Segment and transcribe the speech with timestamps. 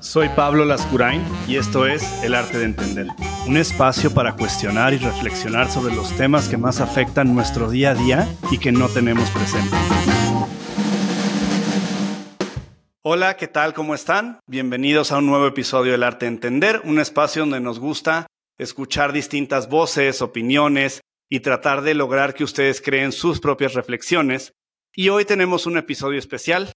[0.00, 3.06] Soy Pablo Lascurain y esto es El Arte de Entender,
[3.46, 7.94] un espacio para cuestionar y reflexionar sobre los temas que más afectan nuestro día a
[7.94, 9.76] día y que no tenemos presente.
[13.02, 13.72] Hola, ¿qué tal?
[13.72, 14.40] ¿Cómo están?
[14.46, 18.26] Bienvenidos a un nuevo episodio del Arte de Entender, un espacio donde nos gusta
[18.58, 21.00] escuchar distintas voces, opiniones
[21.30, 24.52] y tratar de lograr que ustedes creen sus propias reflexiones.
[24.92, 26.72] Y hoy tenemos un episodio especial.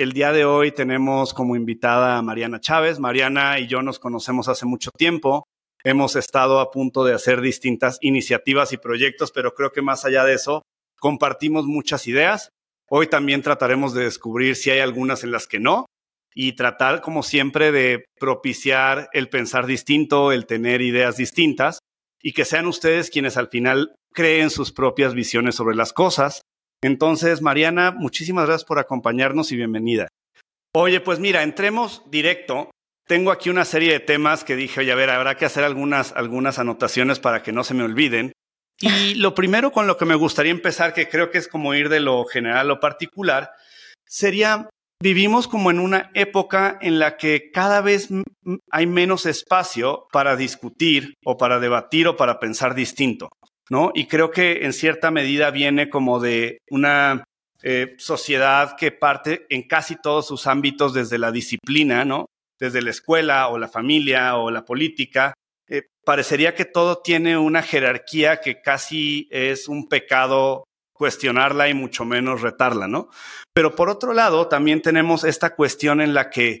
[0.00, 2.98] El día de hoy tenemos como invitada a Mariana Chávez.
[2.98, 5.44] Mariana y yo nos conocemos hace mucho tiempo.
[5.84, 10.24] Hemos estado a punto de hacer distintas iniciativas y proyectos, pero creo que más allá
[10.24, 10.62] de eso,
[10.98, 12.48] compartimos muchas ideas.
[12.88, 15.84] Hoy también trataremos de descubrir si hay algunas en las que no
[16.34, 21.80] y tratar, como siempre, de propiciar el pensar distinto, el tener ideas distintas
[22.22, 26.40] y que sean ustedes quienes al final creen sus propias visiones sobre las cosas
[26.82, 30.08] entonces, Mariana, muchísimas gracias por acompañarnos y bienvenida.
[30.74, 32.70] Oye, pues mira, entremos directo.
[33.06, 36.12] Tengo aquí una serie de temas que dije, oye, a ver, habrá que hacer algunas,
[36.12, 38.32] algunas anotaciones para que no se me olviden.
[38.80, 41.88] Y lo primero con lo que me gustaría empezar, que creo que es como ir
[41.90, 43.50] de lo general a lo particular,
[44.06, 44.70] sería,
[45.02, 48.08] vivimos como en una época en la que cada vez
[48.70, 53.28] hay menos espacio para discutir o para debatir o para pensar distinto.
[53.70, 53.92] ¿No?
[53.94, 57.24] Y creo que en cierta medida viene como de una
[57.62, 62.26] eh, sociedad que parte en casi todos sus ámbitos desde la disciplina, ¿no?
[62.58, 65.34] Desde la escuela o la familia o la política.
[65.68, 72.04] Eh, parecería que todo tiene una jerarquía que casi es un pecado cuestionarla y mucho
[72.04, 73.08] menos retarla, ¿no?
[73.54, 76.60] Pero por otro lado, también tenemos esta cuestión en la que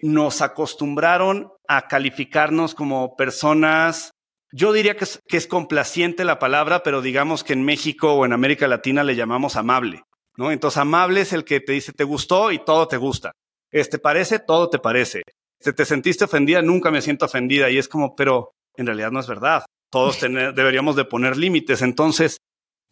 [0.00, 4.10] nos acostumbraron a calificarnos como personas
[4.56, 8.66] yo diría que es, complaciente la palabra, pero digamos que en México o en América
[8.66, 10.04] Latina le llamamos amable,
[10.38, 10.50] ¿no?
[10.50, 13.32] Entonces, amable es el que te dice te gustó y todo te gusta.
[13.70, 15.22] Este parece, todo te parece.
[15.60, 17.68] Si te sentiste ofendida, nunca me siento ofendida.
[17.68, 19.66] Y es como, pero en realidad no es verdad.
[19.90, 21.82] Todos deberíamos de poner límites.
[21.82, 22.38] Entonces,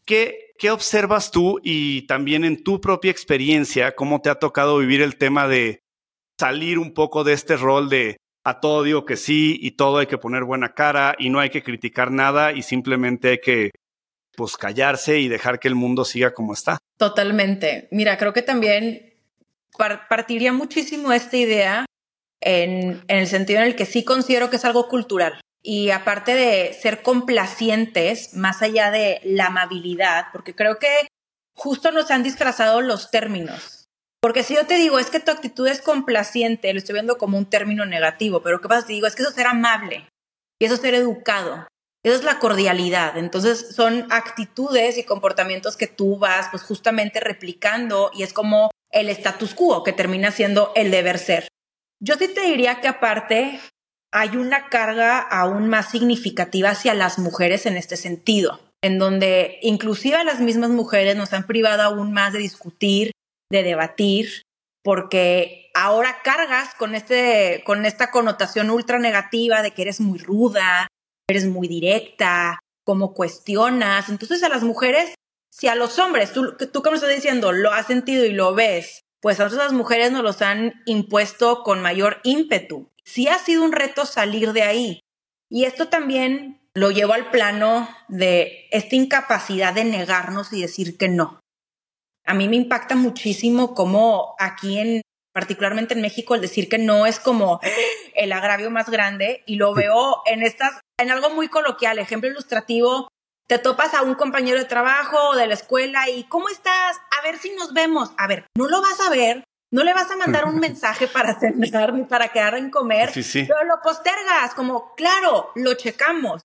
[0.05, 5.01] ¿qué, ¿qué observas tú y también en tu propia experiencia, cómo te ha tocado vivir
[5.01, 5.81] el tema de
[6.39, 10.07] salir un poco de este rol de a todo digo que sí y todo hay
[10.07, 13.71] que poner buena cara y no hay que criticar nada y simplemente hay que
[14.37, 16.79] pues callarse y dejar que el mundo siga como está.
[16.99, 17.89] Totalmente.
[17.91, 19.15] Mira, creo que también
[20.09, 21.87] partiría muchísimo esta idea
[22.41, 25.41] en, en el sentido en el que sí considero que es algo cultural.
[25.63, 31.09] Y aparte de ser complacientes, más allá de la amabilidad, porque creo que
[31.55, 33.84] justo nos han disfrazado los términos.
[34.25, 37.37] Porque si yo te digo, es que tu actitud es complaciente, lo estoy viendo como
[37.37, 38.87] un término negativo, pero ¿qué pasa?
[38.87, 40.09] Te digo, es que eso es ser amable
[40.59, 41.67] y eso es ser educado.
[42.03, 43.19] Eso es la cordialidad.
[43.19, 49.11] Entonces son actitudes y comportamientos que tú vas pues justamente replicando y es como el
[49.11, 51.49] status quo que termina siendo el deber ser.
[52.01, 53.61] Yo sí te diría que aparte
[54.11, 60.25] hay una carga aún más significativa hacia las mujeres en este sentido, en donde inclusive
[60.25, 63.11] las mismas mujeres nos han privado aún más de discutir
[63.51, 64.43] de debatir,
[64.83, 70.89] porque ahora cargas con, este, con esta connotación ultra negativa de que eres muy ruda,
[71.29, 74.09] eres muy directa, cómo cuestionas.
[74.09, 75.15] Entonces a las mujeres,
[75.51, 79.01] si a los hombres, tú, tú me estás diciendo, lo has sentido y lo ves,
[79.21, 82.91] pues a nosotras las mujeres nos los han impuesto con mayor ímpetu.
[83.05, 85.01] Sí ha sido un reto salir de ahí.
[85.49, 91.09] Y esto también lo llevo al plano de esta incapacidad de negarnos y decir que
[91.09, 91.41] no
[92.25, 95.03] a mí me impacta muchísimo cómo aquí en,
[95.33, 97.61] particularmente en México, el decir que no es como
[98.15, 103.09] el agravio más grande y lo veo en estas, en algo muy coloquial, ejemplo ilustrativo,
[103.47, 106.97] te topas a un compañero de trabajo o de la escuela y ¿cómo estás?
[107.19, 108.13] A ver si nos vemos.
[108.17, 111.39] A ver, no lo vas a ver, no le vas a mandar un mensaje para
[111.39, 116.43] cenar ni para quedar en comer, pero lo postergas, como, claro, lo checamos.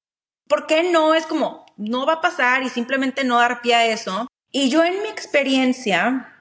[0.48, 1.14] ¿Por qué no?
[1.14, 4.28] Es como, no va a pasar y simplemente no dar pie a eso.
[4.52, 6.34] Y yo en mi experiencia,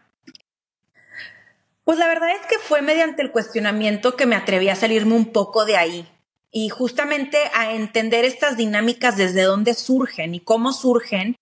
[1.85, 5.33] pues la verdad es que fue mediante el cuestionamiento que me atreví a salirme un
[5.33, 6.09] poco de ahí
[6.51, 11.37] y justamente a entender estas dinámicas desde dónde surgen y cómo surgen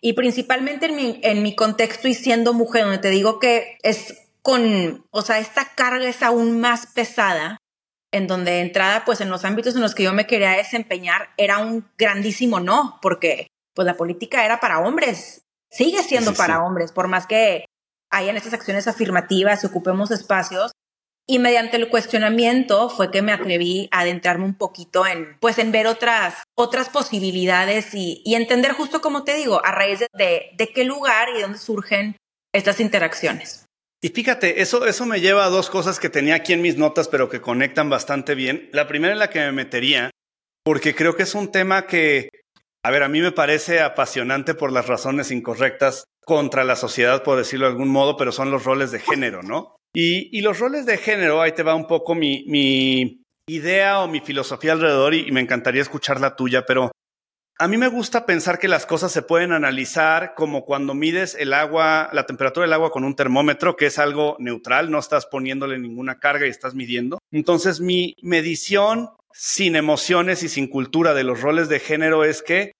[0.00, 4.28] y principalmente en mi, en mi contexto y siendo mujer, donde te digo que es
[4.42, 7.58] con, o sea, esta carga es aún más pesada,
[8.12, 11.58] en donde entrada, pues en los ámbitos en los que yo me quería desempeñar era
[11.58, 17.08] un grandísimo no, porque pues la política era para hombres sigue siendo para hombres, por
[17.08, 17.64] más que
[18.10, 20.72] hayan estas acciones afirmativas y ocupemos espacios.
[21.26, 25.70] Y mediante el cuestionamiento fue que me atreví a adentrarme un poquito en, pues, en
[25.70, 30.84] ver otras, otras posibilidades y, entender justo como te digo, a raíz de, de qué
[30.84, 32.16] lugar y dónde surgen
[32.52, 33.66] estas interacciones.
[34.04, 37.06] Y fíjate, eso, eso me lleva a dos cosas que tenía aquí en mis notas,
[37.06, 38.68] pero que conectan bastante bien.
[38.72, 40.10] La primera en la que me metería,
[40.64, 42.28] porque creo que es un tema que,
[42.84, 47.38] a ver, a mí me parece apasionante por las razones incorrectas contra la sociedad, por
[47.38, 49.76] decirlo de algún modo, pero son los roles de género, ¿no?
[49.94, 52.44] Y, los roles de género, ahí te va un poco mi,
[53.46, 56.90] idea o mi filosofía alrededor y me encantaría escuchar la tuya, pero
[57.58, 61.52] a mí me gusta pensar que las cosas se pueden analizar como cuando mides el
[61.52, 65.78] agua, la temperatura del agua con un termómetro, que es algo neutral, no estás poniéndole
[65.78, 67.18] ninguna carga y estás midiendo.
[67.30, 72.72] Entonces, mi medición sin emociones y sin cultura de los roles de género es que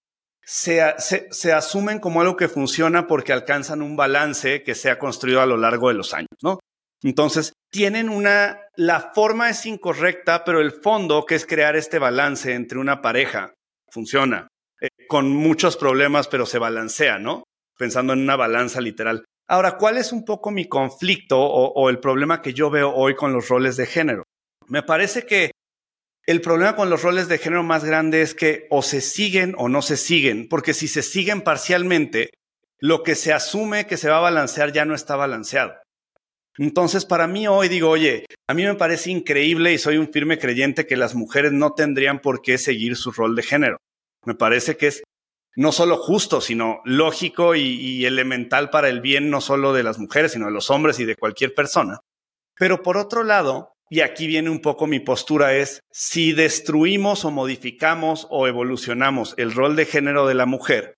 [0.44, 5.40] se, se, asumen como algo que funciona porque alcanzan un balance que se ha construido
[5.40, 6.58] a lo largo de los años, ¿no?
[7.02, 12.54] Entonces, tienen una, la forma es incorrecta, pero el fondo, que es crear este balance
[12.54, 13.54] entre una pareja,
[13.90, 14.49] funciona.
[14.81, 17.44] Eh, con muchos problemas, pero se balancea, ¿no?
[17.78, 19.25] Pensando en una balanza literal.
[19.49, 23.32] Ahora, ¿cuál es un poco mi conflicto o, el problema que yo veo hoy con
[23.32, 24.25] los roles de género?
[24.66, 25.50] Me parece que
[26.26, 29.69] el problema con los roles de género más grande es que o se siguen o
[29.69, 32.30] no se siguen, porque si se siguen parcialmente,
[32.78, 35.74] lo que se asume que se va a balancear ya no está balanceado.
[36.58, 40.38] Entonces, para mí hoy digo, oye, a mí me parece increíble y soy un firme
[40.38, 43.78] creyente que las mujeres no tendrían por qué seguir su rol de género.
[44.25, 45.02] Me parece que es
[45.56, 50.32] no solo justo, sino lógico y, elemental para el bien no solo de las mujeres,
[50.32, 52.00] sino de los hombres y de cualquier persona.
[52.58, 57.30] Pero por otro lado, y aquí viene un poco mi postura, es si destruimos o
[57.30, 60.94] modificamos o evolucionamos el rol de género de la mujer,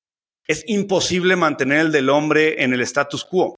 [0.46, 3.56] es imposible mantener el del hombre en el status quo.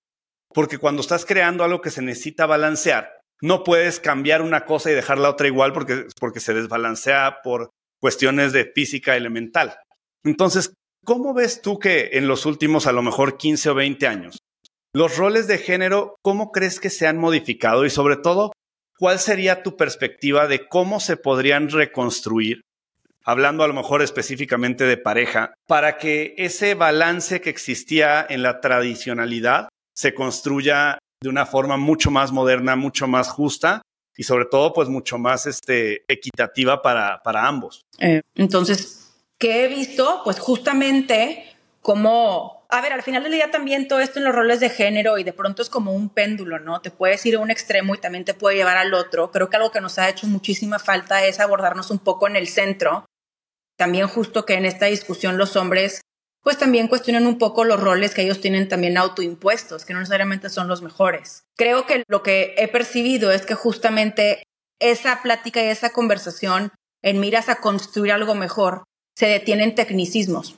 [0.55, 3.11] Porque cuando estás creando algo que se necesita balancear,
[3.43, 7.69] no puedes cambiar una cosa y dejar la otra igual porque, porque se desbalancea por
[8.01, 9.77] cuestiones de física elemental.
[10.25, 10.73] Entonces,
[11.05, 14.39] ¿cómo ves tú que en los últimos a lo mejor 15 o 20 años,
[14.95, 18.53] los roles de género, cómo crees que se han modificado y sobre todo,
[18.99, 22.61] cuál sería tu perspectiva de cómo se podrían reconstruir,
[23.25, 28.61] hablando a lo mejor específicamente de pareja, para que ese balance que existía en la
[28.61, 33.83] tradicionalidad se construya de una forma mucho más moderna, mucho más justa
[34.17, 37.83] y sobre todo pues mucho más este, equitativa para, para ambos.
[37.99, 40.23] Eh, entonces, ¿qué he visto?
[40.25, 41.45] Pues justamente
[41.83, 45.19] como, a ver, al final del día también todo esto en los roles de género
[45.19, 46.81] y de pronto es como un péndulo, ¿no?
[46.81, 49.31] Te puedes ir a un extremo y también te puede llevar al otro.
[49.31, 52.49] Creo que algo que nos ha hecho muchísima falta es abordarnos un poco en el
[52.49, 53.07] centro.
[53.77, 56.01] También justo que en esta discusión los hombres
[56.43, 60.49] pues también cuestionan un poco los roles que ellos tienen también autoimpuestos, que no necesariamente
[60.49, 61.43] son los mejores.
[61.57, 64.45] Creo que lo que he percibido es que justamente
[64.79, 66.71] esa plática y esa conversación
[67.03, 68.85] en miras a construir algo mejor
[69.17, 70.57] se detienen tecnicismos.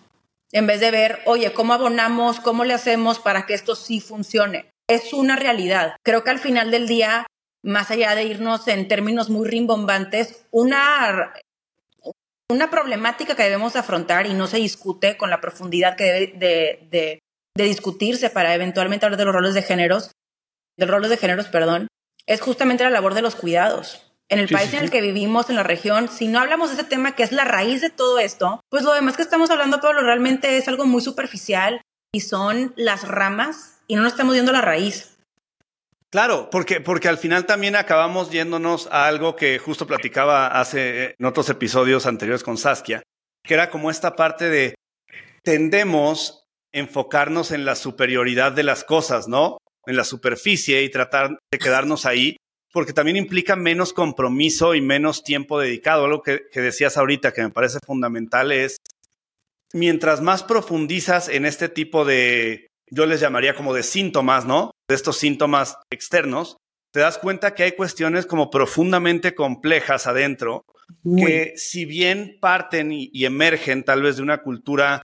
[0.52, 2.40] En vez de ver, oye, ¿cómo abonamos?
[2.40, 4.70] ¿Cómo le hacemos para que esto sí funcione?
[4.88, 5.96] Es una realidad.
[6.02, 7.26] Creo que al final del día,
[7.62, 11.34] más allá de irnos en términos muy rimbombantes, una
[12.50, 16.04] una problemática que debemos afrontar y no se discute con la profundidad que
[16.40, 17.20] debe de,
[17.54, 20.12] discutirse para eventualmente hablar de los roles de géneros,
[20.78, 21.88] de roles de géneros, perdón,
[22.26, 24.07] es justamente la labor de los cuidados.
[24.30, 26.84] En el país en el que vivimos, en la región, si no hablamos de ese
[26.84, 30.02] tema que es la raíz de todo esto, pues lo demás que estamos hablando, Pablo,
[30.02, 31.80] realmente es algo muy superficial
[32.12, 35.16] y son las ramas y no nos estamos viendo la raíz.
[36.10, 41.26] Claro, porque, porque al final también acabamos yéndonos a algo que justo platicaba hace en
[41.26, 43.02] otros episodios anteriores con Saskia,
[43.44, 44.74] que era como esta parte de
[45.42, 49.58] tendemos enfocarnos en la superioridad de las cosas, ¿no?
[49.86, 52.36] En la superficie y tratar de quedarnos ahí,
[52.78, 56.04] porque también implica menos compromiso y menos tiempo dedicado.
[56.04, 58.76] Algo que, que decías ahorita que me parece fundamental es,
[59.72, 64.70] mientras más profundizas en este tipo de, yo les llamaría como de síntomas, ¿no?
[64.88, 66.56] de estos síntomas externos,
[66.92, 70.62] te das cuenta que hay cuestiones como profundamente complejas adentro,
[71.16, 75.02] que si bien parten y, emergen tal vez de una cultura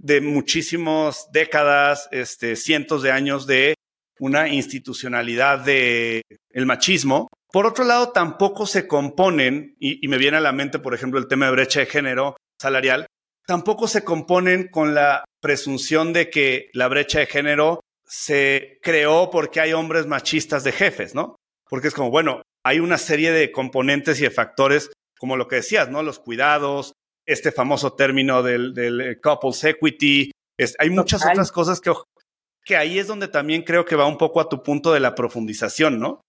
[0.00, 3.74] de muchísimas décadas, este, cientos de años de
[4.20, 7.28] una institucionalidad de el machismo.
[7.50, 11.18] Por otro lado, tampoco se componen, y, y me viene a la mente, por ejemplo,
[11.18, 13.06] el tema de brecha de género salarial,
[13.46, 19.60] tampoco se componen con la presunción de que la brecha de género se creó porque
[19.60, 21.36] hay hombres machistas de jefes, ¿no?
[21.68, 25.56] Porque es como, bueno, hay una serie de componentes y de factores, como lo que
[25.56, 26.02] decías, ¿no?
[26.02, 26.92] Los cuidados,
[27.26, 30.30] este famoso término del, del eh, couples equity,
[30.78, 31.92] hay muchas otras cosas que,
[32.68, 35.14] que ahí es donde también creo que va un poco a tu punto de la
[35.14, 36.20] profundización, ¿no?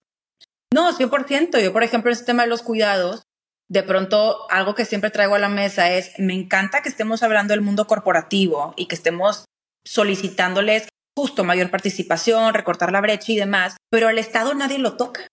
[0.72, 1.62] No, 100%.
[1.62, 3.22] Yo, por ejemplo, en este tema de los cuidados,
[3.68, 7.52] de pronto algo que siempre traigo a la mesa es, me encanta que estemos hablando
[7.52, 9.44] del mundo corporativo y que estemos
[9.86, 15.26] solicitándoles justo mayor participación, recortar la brecha y demás, pero el Estado nadie lo toca.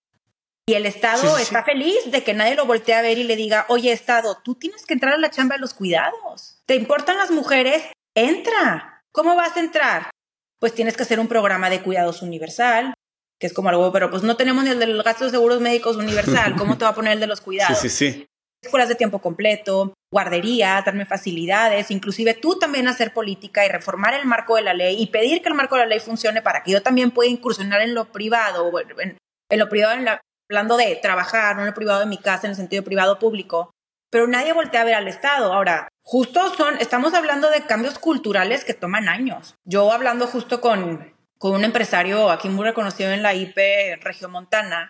[0.67, 3.65] Y el Estado está feliz de que nadie lo voltee a ver y le diga,
[3.69, 6.59] oye, Estado, tú tienes que entrar a la chamba de los cuidados.
[6.65, 7.85] ¿Te importan las mujeres?
[8.13, 9.01] Entra.
[9.13, 10.09] ¿Cómo vas a entrar?
[10.59, 12.93] Pues tienes que hacer un programa de cuidados universal,
[13.39, 15.61] que es como algo, pero pues no tenemos ni el de los gastos de seguros
[15.61, 16.55] médicos universal.
[16.57, 17.77] ¿Cómo te va a poner el de los cuidados?
[17.79, 18.27] Sí, sí, sí.
[18.63, 24.25] Escuelas de tiempo completo, guarderías, darme facilidades, inclusive tú también hacer política y reformar el
[24.25, 26.71] marco de la ley y pedir que el marco de la ley funcione para que
[26.71, 29.17] yo también pueda incursionar en lo privado, en,
[29.51, 32.47] en lo privado, en la, hablando de trabajar, no en lo privado de mi casa,
[32.47, 33.71] en el sentido privado público,
[34.09, 35.53] pero nadie voltea a ver al Estado.
[35.53, 39.55] Ahora, justo son, estamos hablando de cambios culturales que toman años.
[39.65, 43.57] Yo hablando justo con, con un empresario aquí muy reconocido en la IP
[44.01, 44.89] Regiomontana,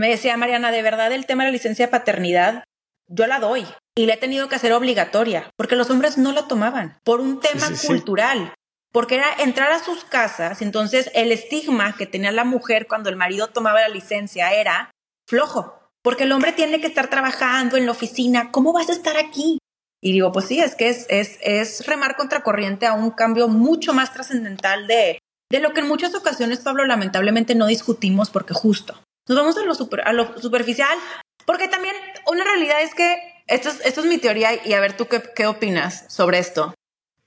[0.00, 2.62] me decía, Mariana, de verdad el tema de la licencia de paternidad,
[3.08, 3.66] yo la doy
[3.96, 7.40] y la he tenido que hacer obligatoria, porque los hombres no la tomaban, por un
[7.40, 8.54] tema cultural.
[8.92, 13.16] Porque era entrar a sus casas, entonces el estigma que tenía la mujer cuando el
[13.16, 14.92] marido tomaba la licencia era
[15.26, 19.16] flojo, porque el hombre tiene que estar trabajando en la oficina, ¿cómo vas a estar
[19.16, 19.58] aquí?
[20.00, 23.92] Y digo, pues sí, es que es, es, es remar contracorriente a un cambio mucho
[23.92, 25.18] más trascendental de,
[25.50, 29.64] de lo que en muchas ocasiones, Pablo, lamentablemente no discutimos porque justo nos vamos a
[29.64, 30.98] lo, super, a lo superficial,
[31.44, 31.94] porque también
[32.26, 35.22] una realidad es que, esto es, esto es mi teoría y a ver tú qué,
[35.34, 36.74] qué opinas sobre esto.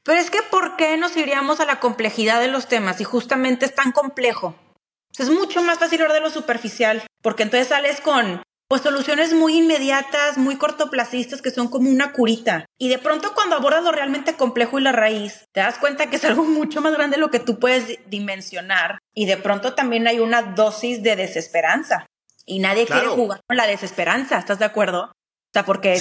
[0.04, 3.66] Pero es que ¿por qué nos iríamos a la complejidad de los temas y justamente
[3.66, 4.56] es tan complejo?
[5.18, 9.58] es mucho más fácil hablar de lo superficial, porque entonces sales con pues soluciones muy
[9.58, 12.68] inmediatas, muy cortoplacistas que son como una curita.
[12.78, 16.16] Y de pronto cuando abordas lo realmente complejo y la raíz, te das cuenta que
[16.16, 19.00] es algo mucho más grande de lo que tú puedes dimensionar.
[19.14, 22.06] Y de pronto también hay una dosis de desesperanza.
[22.46, 25.02] Y nadie quiere jugar con la desesperanza, ¿estás de acuerdo?
[25.04, 25.98] O sea, porque...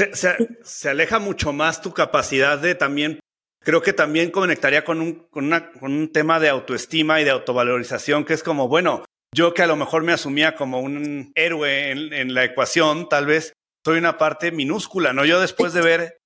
[0.62, 3.18] Se, aleja mucho más tu capacidad de también
[3.64, 7.30] creo que también conectaría con un, con, una, con un tema de autoestima y de
[7.30, 9.02] autovalorización, que es como, bueno,
[9.34, 13.52] yo que a lo mejor me asumía como un héroe en, la ecuación, tal vez
[13.84, 15.24] soy una parte minúscula, ¿no?
[15.24, 16.18] Yo después de ver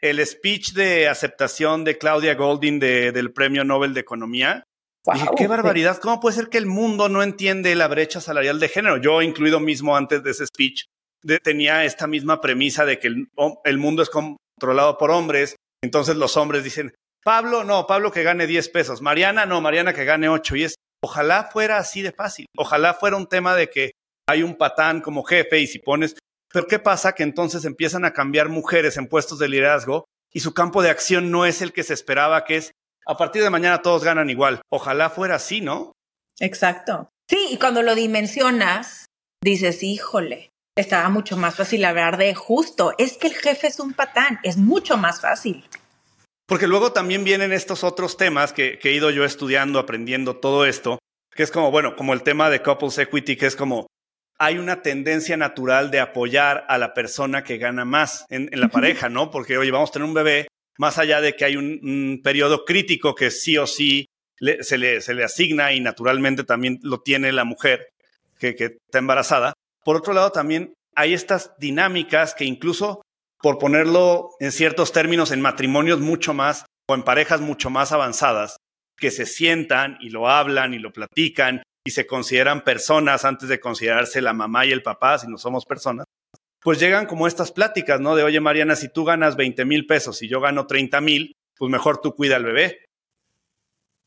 [0.00, 4.64] el speech de aceptación de Claudia Golding del Premio Nobel de Economía,
[5.12, 8.68] dije, qué barbaridad, ¿cómo puede ser que el mundo no entiende la brecha salarial de
[8.68, 8.96] género?
[8.98, 10.84] Yo, incluido mismo antes de ese speech,
[11.42, 13.28] tenía esta misma premisa de que el,
[13.64, 18.46] el mundo es controlado por hombres, entonces los hombres dicen, Pablo, no, Pablo que gane
[18.46, 22.46] 10 pesos, Mariana, no, Mariana que gane 8, y es Ojalá fuera así de fácil.
[22.56, 23.92] Ojalá fuera un tema de que
[24.28, 26.16] hay un patán como jefe y si pones...
[26.52, 27.14] Pero ¿qué pasa?
[27.14, 31.30] Que entonces empiezan a cambiar mujeres en puestos de liderazgo y su campo de acción
[31.30, 32.72] no es el que se esperaba, que es
[33.06, 34.60] a partir de mañana todos ganan igual.
[34.70, 35.92] Ojalá fuera así, ¿no?
[36.38, 37.08] Exacto.
[37.28, 39.06] Sí, y cuando lo dimensionas,
[39.42, 42.92] dices, híjole, estaba mucho más fácil hablar de justo.
[42.98, 45.64] Es que el jefe es un patán, es mucho más fácil.
[46.50, 50.98] Porque luego también vienen estos otros temas que, he ido yo estudiando, aprendiendo todo esto,
[51.32, 53.86] que es como, bueno, como el tema de couples equity, que es como,
[54.36, 59.08] hay una tendencia natural de apoyar a la persona que gana más en, la pareja,
[59.08, 59.30] ¿no?
[59.30, 63.14] Porque, oye, vamos a tener un bebé, más allá de que hay un, periodo crítico
[63.14, 64.06] que sí o sí
[64.40, 67.90] se, le, se, le, asigna y naturalmente también lo tiene la mujer
[68.40, 69.52] que, que está embarazada.
[69.84, 73.02] Por otro lado, también hay estas dinámicas que incluso
[73.42, 78.56] por ponerlo en ciertos términos, en matrimonios mucho más o en parejas mucho más avanzadas,
[78.96, 83.60] que se sientan y lo hablan y lo platican y se consideran personas antes de
[83.60, 86.04] considerarse la mamá y el papá, si no somos personas,
[86.62, 88.14] pues llegan como estas pláticas, ¿no?
[88.14, 91.70] De, oye, Mariana, si tú ganas 20 mil pesos y yo gano 30 mil, pues
[91.70, 92.84] mejor tú cuida al bebé,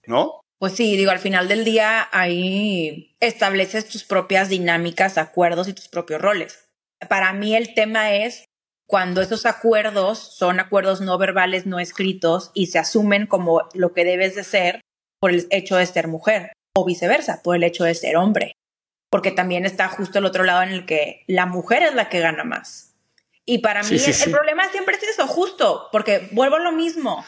[0.06, 0.42] ¿no?
[0.60, 5.88] Pues sí, digo, al final del día ahí estableces tus propias dinámicas, acuerdos y tus
[5.88, 6.70] propios roles.
[7.10, 8.46] Para mí el tema es
[8.88, 14.06] cuando esos acuerdos son acuerdos no verbales, no escritos y se asumen como lo que
[14.06, 14.82] debes de ser
[15.20, 18.54] por el hecho de ser mujer o viceversa, por el hecho de ser hombre.
[19.10, 22.20] Porque también está justo el otro lado en el que la mujer es la que
[22.20, 22.96] gana más.
[23.46, 27.25] Y para mí el, problema siempre es eso, justo, porque vuelvo a lo mismo.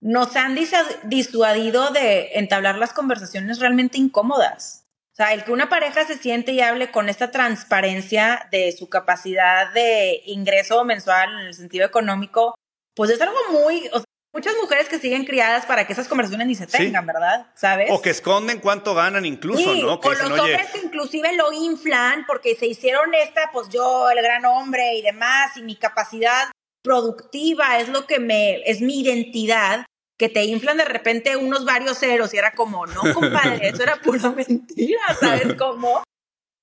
[0.00, 0.56] Nos han
[1.04, 4.85] disuadido de entablar las conversaciones realmente incómodas.
[5.16, 8.90] O sea, el que una pareja se siente y hable con esta transparencia de su
[8.90, 12.54] capacidad de ingreso mensual en el sentido económico,
[12.94, 14.04] pues es algo muy, o sea,
[14.34, 17.46] muchas mujeres que siguen criadas para que esas conversaciones ni se tengan, ¿verdad?
[17.54, 17.90] ¿Sabes?
[17.92, 20.00] O que esconden cuánto ganan incluso, ¿no?
[20.02, 24.22] Que o los hombres que inclusive lo inflan porque se hicieron esta, pues yo, el
[24.22, 26.50] gran hombre y demás, y mi capacidad
[26.82, 29.86] productiva es lo que me, es mi identidad
[30.18, 33.96] que te inflan de repente unos varios ceros y era como, no, compadre, eso era
[33.96, 36.02] pura mentira, ¿sabes cómo?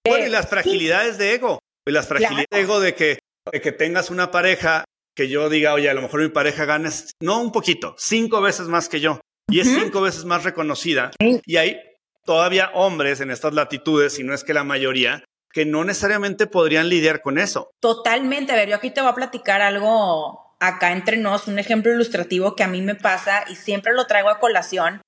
[0.06, 3.20] Bueno, y las fragilidades de ego, y las fragilidades de ego de que,
[3.52, 6.90] de que tengas una pareja que yo diga, oye, a lo mejor mi pareja gana,
[7.22, 9.22] no un poquito, cinco veces más que yo.
[9.50, 11.12] y es cinco veces más reconocida.
[11.20, 11.80] Y hay
[12.26, 16.90] todavía hombres en estas latitudes, si no es que la mayoría, que no necesariamente podrían
[16.90, 17.70] lidiar con eso.
[17.80, 18.52] Totalmente.
[18.52, 22.56] A ver, yo aquí te voy a platicar algo acá entre nos, un ejemplo ilustrativo
[22.56, 25.02] que a mí me pasa y siempre lo traigo a colación,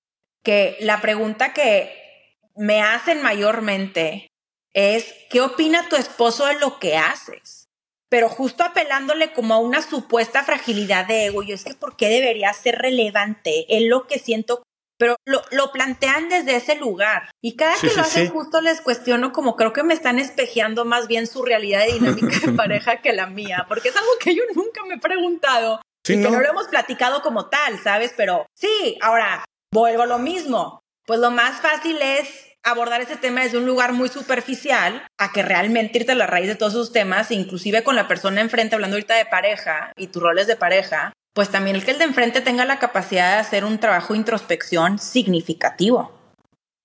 [0.44, 4.28] que la pregunta que me hacen mayormente
[4.74, 7.66] es, ¿qué opina tu esposo de lo que haces?
[8.10, 12.10] Pero justo apelándole como a una supuesta fragilidad de ego, yo es que ¿por qué
[12.10, 13.66] debería ser relevante?
[13.70, 14.62] Es lo que siento,
[14.98, 17.30] pero lo, lo plantean desde ese lugar.
[17.42, 21.08] Y cada que lo hacen justo les cuestiono como creo que me están espejeando más
[21.08, 24.44] bien su realidad de dinámica de pareja que la mía, porque es algo que yo
[24.56, 25.82] nunca me he preguntado.
[26.08, 28.14] y que no lo hemos platicado como tal, ¿sabes?
[28.16, 30.80] Pero sí, ahora vuelvo a lo mismo.
[31.06, 35.44] Pues lo más fácil es abordar ese tema desde un lugar muy superficial a que
[35.44, 38.96] realmente irte a la raíz de todos esos temas, inclusive con la persona enfrente, hablando
[38.96, 42.40] ahorita de pareja y tus roles de pareja, pues también el que el de enfrente
[42.40, 46.18] tenga la capacidad de hacer un trabajo de introspección significativo.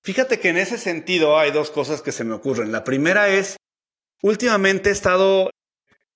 [0.02, 2.72] Fíjate que en ese sentido hay dos cosas que se me ocurren.
[2.72, 3.56] La primera es,
[4.22, 5.50] últimamente he estado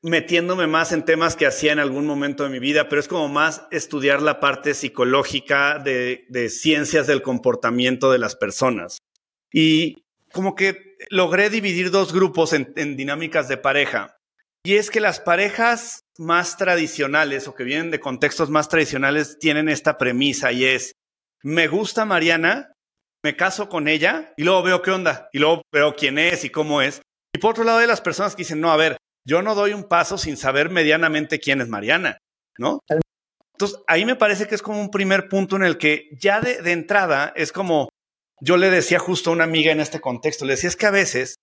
[0.02, 3.28] metiéndome más en temas que hacía en algún momento de mi vida, pero es como
[3.28, 8.98] más estudiar la parte psicológica de, de ciencias del comportamiento de las personas.
[9.52, 14.13] Y como que logré dividir dos grupos en, dinámicas de pareja.
[14.66, 19.68] Y es que las parejas más tradicionales o que vienen de contextos más tradicionales tienen
[19.68, 20.92] esta premisa y es,
[21.42, 22.72] me gusta Mariana,
[23.22, 26.50] me caso con ella y luego veo qué onda y luego veo quién es y
[26.50, 27.02] cómo es.
[27.34, 29.74] Y por otro lado hay las personas que dicen, no, a ver, yo no doy
[29.74, 32.16] un paso sin saber medianamente quién es Mariana,
[32.58, 32.80] ¿no?
[33.52, 36.62] Entonces, ahí me parece que es como un primer punto en el que ya de,
[36.62, 37.90] de entrada es como,
[38.40, 40.90] yo le decía justo a una amiga en este contexto, le decía es que a
[40.90, 41.36] veces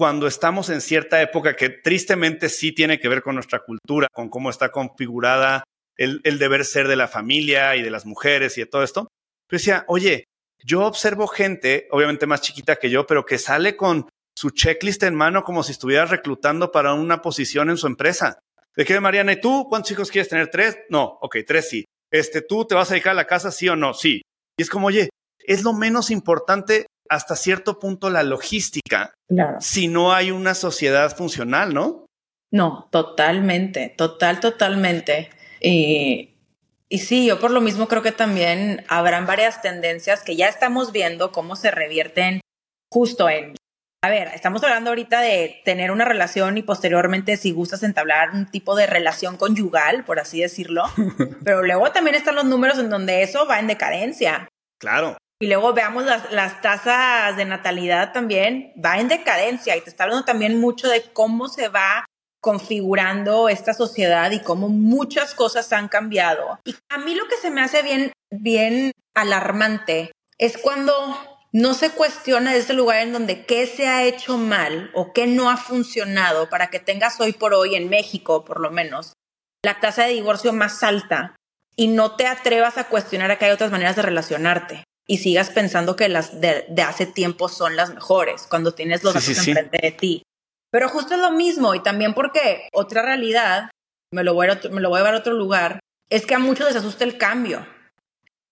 [0.00, 4.30] cuando estamos en cierta época que tristemente sí tiene que ver con nuestra cultura, con
[4.30, 5.62] cómo está configurada
[5.94, 9.58] el, deber ser de la familia y de las mujeres y de todo esto, yo
[9.58, 10.24] decía, oye,
[10.64, 15.14] yo observo gente, obviamente más chiquita que yo, pero que sale con su checklist en
[15.14, 18.38] mano como si estuviera reclutando para una posición en su empresa.
[18.74, 20.48] De que, Mariana, ¿y tú cuántos hijos quieres tener?
[20.48, 20.78] ¿Tres?
[20.88, 21.84] No, ok, tres sí.
[22.10, 23.92] Este, ¿tú te vas a dedicar a la casa, sí o no?
[23.92, 24.22] Sí.
[24.56, 25.10] Y es como, oye,
[25.40, 29.12] es lo menos importante hasta cierto punto la logística
[29.58, 32.06] si no hay una sociedad funcional, ¿no?
[32.52, 35.30] No, totalmente, total, totalmente.
[35.60, 36.36] Y,
[36.88, 40.92] y sí, yo por lo mismo creo que también habrán varias tendencias que ya estamos
[40.92, 42.40] viendo cómo se revierten
[42.90, 43.54] justo en
[44.02, 48.50] a ver, estamos hablando ahorita de tener una relación y posteriormente si gustas entablar un
[48.50, 50.84] tipo de relación conyugal, por así decirlo.
[51.44, 54.48] Pero luego también están los números en donde eso va en decadencia.
[54.78, 55.18] Claro.
[55.42, 60.26] Y luego veamos las, tasas de natalidad también, va en decadencia y te está hablando
[60.26, 62.04] también mucho de cómo se va
[62.42, 66.60] configurando esta sociedad y cómo muchas cosas han cambiado.
[66.66, 70.92] Y a mí lo que se me hace bien, bien alarmante es cuando
[71.52, 75.48] no se cuestiona el lugar en donde qué se ha hecho mal o qué no
[75.48, 79.14] ha funcionado para que tengas hoy por hoy en México, por lo menos,
[79.62, 81.34] la tasa de divorcio más alta
[81.76, 85.96] y no te atrevas a cuestionar que hay otras maneras de relacionarte y sigas pensando
[85.96, 90.22] que las de, hace tiempo son las mejores cuando tienes los datos enfrente de ti.
[90.70, 93.72] Pero justo es lo mismo y también porque otra realidad,
[94.14, 96.38] me lo, voy a, me lo voy a llevar a otro lugar, es que a
[96.38, 97.66] muchos les asusta el cambio.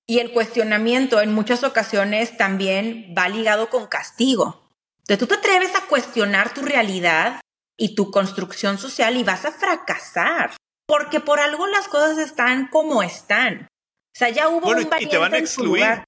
[0.05, 4.69] Y el cuestionamiento en muchas ocasiones también va ligado con castigo.
[5.03, 7.41] Entonces tú te atreves a cuestionar tu realidad
[7.79, 10.57] y tu construcción social y vas a fracasar.
[10.89, 13.69] Porque por algo las cosas están como están.
[13.71, 16.03] O sea, ya hubo un y te van a excluir.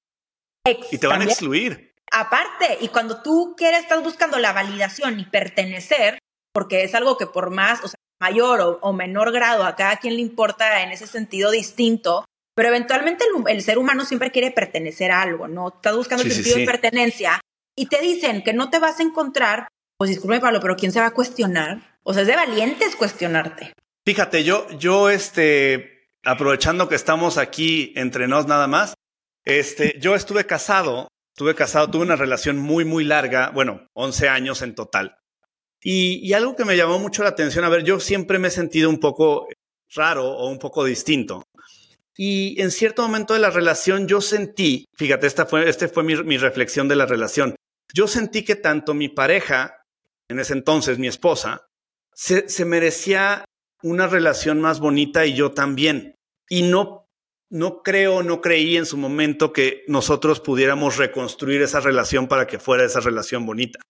[0.64, 1.94] Y te van a excluir.
[2.12, 6.18] Aparte, y cuando tú quieres, estás buscando la validación y pertenecer,
[6.53, 10.14] porque es algo que por más, o sea, mayor o, menor grado, a cada quien
[10.14, 15.23] le importa en ese sentido distinto, pero eventualmente el, ser humano siempre quiere pertenecer a
[15.23, 15.68] algo, ¿no?
[15.68, 17.40] Estás buscando el sentido de pertenencia
[17.77, 21.01] y te dicen que no te vas a encontrar, pues disculpe Pablo, pero ¿quién se
[21.01, 21.99] va a cuestionar?
[22.03, 23.73] O sea, es de valientes cuestionarte.
[24.05, 28.94] Fíjate, yo, yo, este, aprovechando que estamos aquí entre nos nada más,
[29.44, 34.62] este, yo estuve casado, estuve casado, tuve una relación muy, muy larga, bueno, 11 años
[34.62, 35.16] en total.
[35.83, 38.90] Y, algo que me llamó mucho la atención, a ver, yo siempre me he sentido
[38.90, 39.48] un poco
[39.94, 41.42] raro o un poco distinto.
[42.16, 46.37] Y en cierto momento de la relación yo sentí, fíjate, esta fue, este fue mi,
[46.37, 47.57] reflexión de la relación,
[47.94, 49.83] yo sentí que tanto mi pareja,
[50.29, 51.66] en ese entonces mi esposa,
[52.14, 53.46] se, se merecía
[53.83, 56.14] una relación más bonita y yo también.
[56.48, 57.00] Y no
[57.51, 62.59] no creo, no creí en su momento que nosotros pudiéramos reconstruir esa relación para que
[62.59, 63.81] fuera esa relación bonita,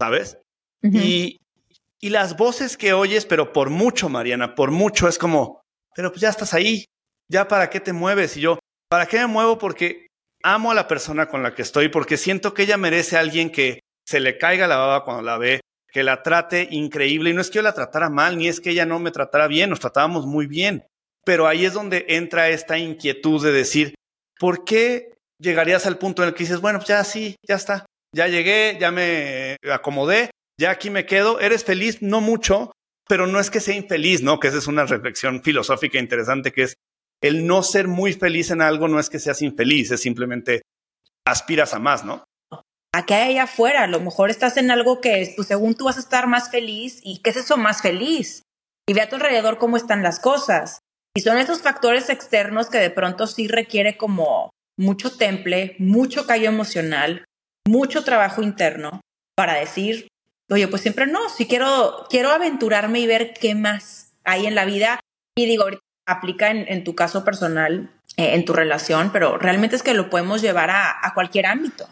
[0.00, 0.38] ¿sabes?
[0.82, 1.40] y,
[2.00, 5.62] y las voces que oyes, pero por mucho, Mariana, por mucho, es como,
[5.94, 6.84] pero pues ya estás ahí,
[7.28, 8.36] ya para qué te mueves.
[8.36, 8.58] Y yo,
[8.88, 9.58] ¿para qué me muevo?
[9.58, 10.06] Porque
[10.42, 13.50] amo a la persona con la que estoy porque siento que ella merece a alguien
[13.50, 15.60] que se le caiga la baba cuando la ve,
[15.92, 17.30] que la trate increíble.
[17.30, 19.46] Y no es que yo la tratara mal, ni es que ella no me tratara
[19.46, 20.86] bien, nos tratábamos muy bien.
[21.28, 23.92] Pero ahí es donde entra esta inquietud de decir,
[24.40, 27.84] ¿por qué llegarías al punto en el que dices, bueno, ya sí, ya está,
[28.16, 32.72] ya llegué, ya me acomodé, ya aquí me quedo, eres feliz, no mucho,
[33.06, 34.40] pero no es que sea infeliz, ¿no?
[34.40, 36.76] Que esa es una reflexión filosófica interesante, que es
[37.22, 40.62] el no ser muy feliz en algo no es que seas infeliz, es simplemente
[41.26, 42.24] aspiras a más, ¿no?
[42.94, 43.82] ¿A qué hay allá afuera?
[43.82, 47.02] A lo mejor estás en algo que, pues según tú vas a estar más feliz,
[47.04, 48.44] ¿y qué es eso más feliz?
[48.88, 50.78] Y ve a tu alrededor cómo están las cosas.
[51.18, 56.48] Y son esos factores externos que de pronto sí requiere como mucho temple, mucho callo
[56.48, 57.24] emocional,
[57.66, 59.00] mucho trabajo interno
[59.34, 60.06] para decir,
[60.48, 64.64] oye, pues siempre no, si quiero, quiero aventurarme y ver qué más hay en la
[64.64, 65.00] vida.
[65.36, 65.64] Y digo,
[66.06, 70.40] aplica en, tu caso personal, eh, en tu relación, pero realmente es que lo podemos
[70.40, 71.88] llevar a, a cualquier ámbito.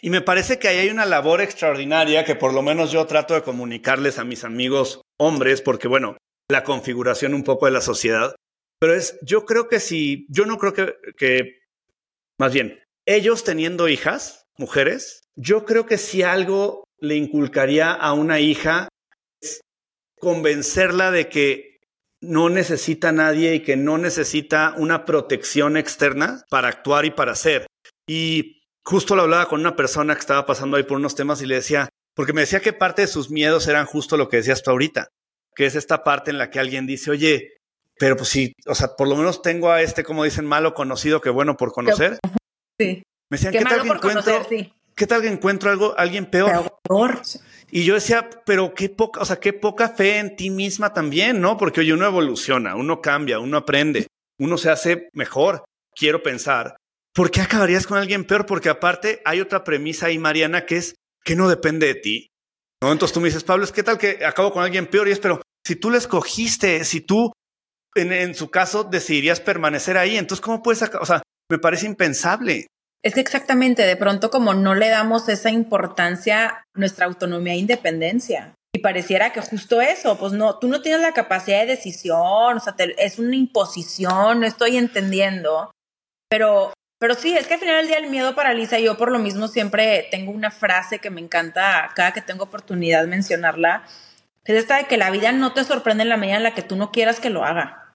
[0.00, 3.34] Y me parece que ahí hay una labor extraordinaria que por lo menos yo trato
[3.34, 6.16] de comunicarles a mis amigos hombres, porque bueno,
[6.50, 8.34] la configuración un poco de la sociedad,
[8.78, 11.60] pero es, yo creo que si, yo no creo que, que
[12.38, 18.40] más bien, ellos teniendo hijas, mujeres, yo creo que si algo le inculcaría a una
[18.40, 18.88] hija
[19.40, 19.60] es
[20.18, 21.80] convencerla de que
[22.20, 27.66] no necesita nadie y que no necesita una protección externa para actuar y para ser.
[28.08, 31.46] Y justo lo hablaba con una persona que estaba pasando ahí por unos temas y
[31.46, 34.62] le decía, porque me decía que parte de sus miedos eran justo lo que decías
[34.62, 35.08] tú ahorita,
[35.54, 37.55] que es esta parte en la que alguien dice, oye,
[37.98, 41.20] pero pues sí, o sea, por lo menos tengo a este, como dicen, malo conocido
[41.20, 42.18] que bueno por conocer.
[42.78, 43.02] Sí.
[43.30, 44.46] Me decían, ¿qué, tal que encuentro?
[44.94, 46.72] ¿Qué tal que encuentro algo, alguien peor?
[46.82, 47.22] peor.
[47.70, 51.40] Y yo decía, pero qué poca, o sea, qué poca fe en ti misma también,
[51.40, 51.56] ¿no?
[51.56, 54.06] Porque oye, uno evoluciona, uno cambia, uno aprende,
[54.38, 56.76] uno se hace mejor, quiero pensar.
[57.12, 58.46] ¿Por qué acabarías con alguien peor?
[58.46, 62.28] Porque aparte hay otra premisa ahí, Mariana, que es que no depende de ti.
[62.82, 62.92] ¿no?
[62.92, 65.18] Entonces tú me dices, Pablo, es que tal que acabo con alguien peor y es,
[65.18, 67.32] pero si tú le escogiste, si tú
[67.94, 72.66] en, en su caso decidirías permanecer ahí, entonces ¿cómo puedes, o sea, me parece impensable.
[73.02, 77.58] Es que exactamente, de pronto como no le damos esa importancia a nuestra autonomía e
[77.58, 78.54] independencia.
[78.74, 82.60] Y pareciera que justo eso, pues no, tú no tienes la capacidad de decisión, o
[82.60, 85.70] sea, es una imposición, no estoy entendiendo.
[86.28, 88.78] Pero, pero sí, es que al final del día el miedo paraliza.
[88.80, 93.06] Yo por lo mismo siempre tengo una frase que me encanta cada que tengo oportunidad
[93.06, 93.84] mencionarla.
[94.46, 96.62] Es esta de que la vida no te sorprende en la medida en la que
[96.62, 97.92] tú no quieras que lo haga.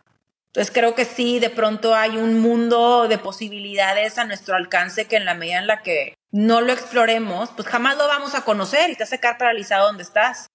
[0.47, 5.15] Entonces creo que sí, de pronto hay un mundo de posibilidades a nuestro alcance que
[5.15, 8.89] en la medida en la que no lo exploremos, pues jamás lo vamos a conocer
[8.89, 10.47] y te vas a quedar paralizado donde estás.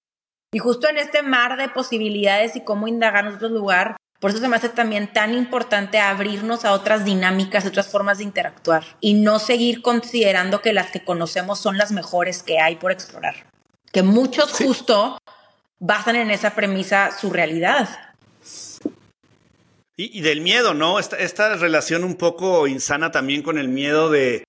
[0.51, 4.39] Y justo en este mar de posibilidades y cómo indagar en otro lugar, por eso
[4.39, 9.15] se me hace también tan importante abrirnos a otras dinámicas, otras formas de interactuar y
[9.15, 13.47] no seguir considerando que las que conocemos son las mejores que hay por explorar.
[13.91, 15.17] Que muchos justo
[15.79, 18.15] basan en esa premisa su realidad.
[19.99, 20.99] Y, del miedo, ¿no?
[20.99, 24.43] Esta, esta, relación un poco insana también con el miedo de,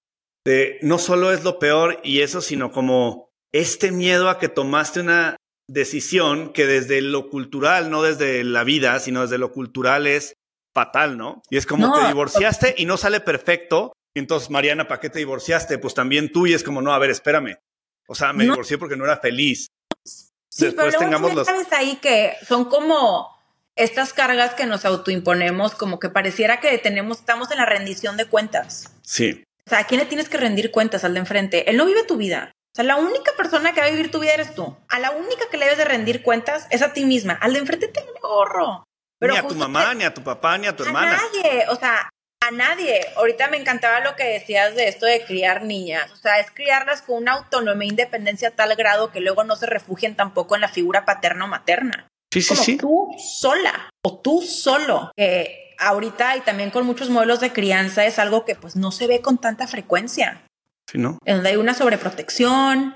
[0.45, 5.01] de no solo es lo peor y eso, sino como este miedo a que tomaste
[5.01, 5.37] una
[5.67, 10.35] decisión que desde lo cultural, no desde la vida, sino desde lo cultural es
[10.75, 11.43] fatal, ¿no?
[11.51, 13.93] Y es como te divorciaste y no sale perfecto.
[14.15, 15.79] entonces, Mariana, ¿para qué te divorciaste?
[15.79, 17.57] Pues también tú y es como, no, a ver, espérame.
[18.07, 19.69] O sea, me divorcié porque no era feliz.
[20.59, 21.47] Sí, Después pero tengamos los...
[21.47, 23.33] sabes ahí que son como
[23.77, 28.25] estas cargas que nos autoimponemos, como que pareciera que tenemos, estamos en la rendición de
[28.25, 28.93] cuentas.
[29.03, 29.45] Sí.
[29.67, 31.71] O sea, ¿a quién le tienes que rendir cuentas al de enfrente?
[31.71, 32.51] Él no vive tu vida.
[32.73, 34.77] O sea, la única persona que va a vivir tu vida eres tú.
[34.89, 37.35] A la única que le debes de rendir cuentas es a ti misma.
[37.35, 38.85] Al de enfrente te gorro.
[39.21, 41.15] Pero ni a tu mamá, ni a tu papá, ni a tu hermana.
[41.15, 41.67] A nadie.
[41.69, 42.11] O sea,
[42.49, 43.01] a nadie.
[43.17, 46.11] Ahorita me encantaba lo que decías de esto de criar niñas.
[46.13, 49.57] O sea, es criarlas con una autonomía e independencia a tal grado que luego no
[49.57, 52.09] se refugien tampoco en la figura paterna o materna.
[52.33, 52.77] Sí, sí, sí.
[52.77, 55.13] Tú sola o tú solo.
[55.17, 59.07] Que ahorita y también con muchos modelos de crianza es algo que pues no se
[59.07, 60.43] ve con tanta frecuencia.
[60.91, 61.19] Sí, ¿no?
[61.25, 62.95] En donde hay una sobreprotección,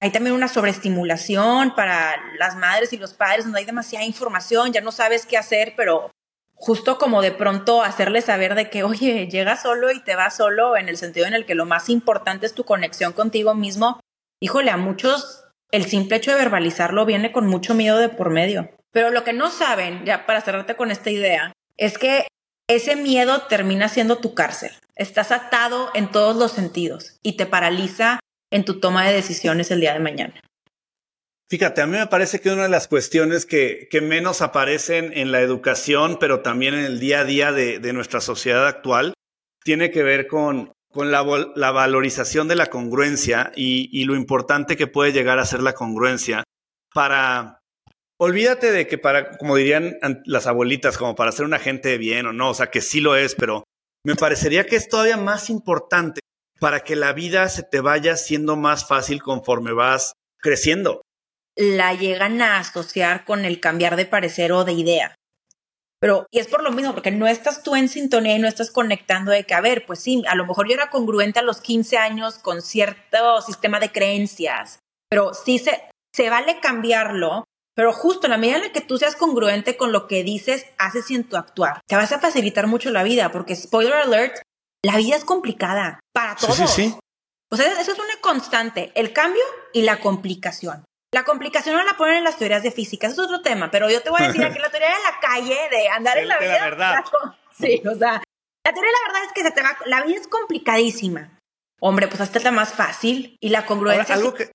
[0.00, 4.80] hay también una sobreestimulación para las madres y los padres, donde hay demasiada información, ya
[4.80, 6.10] no sabes qué hacer, pero
[6.54, 10.76] justo como de pronto hacerles saber de que, oye, llegas solo y te vas solo,
[10.76, 14.00] en el sentido en el que lo más importante es tu conexión contigo mismo.
[14.40, 18.70] Híjole, a muchos el simple hecho de verbalizarlo viene con mucho miedo de por medio.
[18.92, 22.28] Pero lo que no saben, ya para cerrarte con esta idea, es que
[22.68, 24.70] ese miedo termina siendo tu cárcel.
[24.94, 28.20] Estás atado en todos los sentidos y te paraliza
[28.52, 30.40] en tu toma de decisiones el día de mañana.
[31.50, 35.40] Fíjate, a mí me parece que una de las cuestiones que, menos aparecen en la
[35.40, 39.12] educación, pero también en el día a día de, nuestra sociedad actual,
[39.62, 41.22] tiene que ver con la,
[41.70, 46.44] valorización de la congruencia y, lo importante que puede llegar a ser la congruencia
[46.94, 47.58] para,
[48.18, 52.26] olvídate de que para, como dirían las abuelitas, como para ser una gente de bien
[52.26, 53.64] o no, o sea, que sí lo es, pero
[54.02, 56.20] me parecería que es todavía más importante
[56.58, 61.02] para que la vida se te vaya siendo más fácil conforme vas creciendo.
[61.56, 65.14] La llegan a asociar con el cambiar de parecer o de idea.
[66.04, 68.70] Pero, y es por lo mismo, porque no estás tú en sintonía y no estás
[68.70, 71.62] conectando de que, a ver, pues sí, a lo mejor yo era congruente a los
[71.62, 78.26] 15 años con cierto sistema de creencias, pero sí se, se vale cambiarlo, pero justo
[78.26, 81.14] en la medida en la que tú seas congruente con lo que dices, haces y
[81.14, 84.42] en tu actuar, te vas a facilitar mucho la vida, porque spoiler alert,
[84.84, 86.56] la vida es complicada para todos.
[86.56, 86.98] Sí, sí, sí.
[87.50, 90.84] O sea, eso es una constante, el cambio y la complicación.
[91.14, 93.88] La complicación no la ponen en las teorías de física, eso es otro tema, pero
[93.88, 96.38] yo te voy a decir que la teoría de la calle, de andar en la
[96.38, 96.58] vida.
[96.58, 97.04] La verdad.
[97.56, 98.20] sí, o sea,
[98.64, 101.38] la teoría de la verdad es que se te va, la vida es complicadísima.
[101.80, 104.12] Hombre, pues hasta es la más fácil y la congruencia.
[104.12, 104.50] algo que,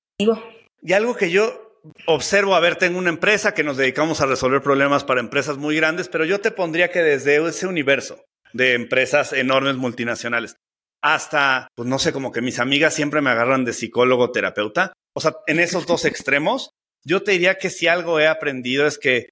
[0.81, 4.61] y algo que yo observo, a ver, tengo una empresa que nos dedicamos a resolver
[4.61, 9.31] problemas para empresas muy grandes, pero yo te pondría que desde ese universo de empresas
[9.31, 10.57] enormes multinacionales
[11.01, 14.93] hasta, pues no sé, como que mis amigas siempre me agarran de psicólogo terapeuta.
[15.15, 16.71] O sea, en esos dos extremos,
[17.05, 19.29] yo te diría que si algo he aprendido es que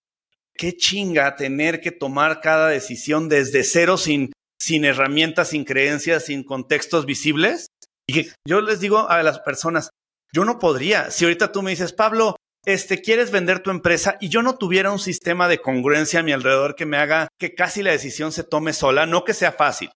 [0.55, 6.43] qué chinga tener que tomar cada decisión desde cero sin, sin herramientas, sin creencias, sin
[6.43, 7.67] contextos visibles.
[8.07, 9.89] Y yo les digo a las personas,
[10.33, 11.11] yo no podría.
[11.11, 14.91] Si ahorita tú me dices, Pablo, este, quieres vender tu empresa y yo no tuviera
[14.91, 18.43] un sistema de congruencia a mi alrededor que me haga que casi la decisión se
[18.43, 19.89] tome sola, no que sea fácil,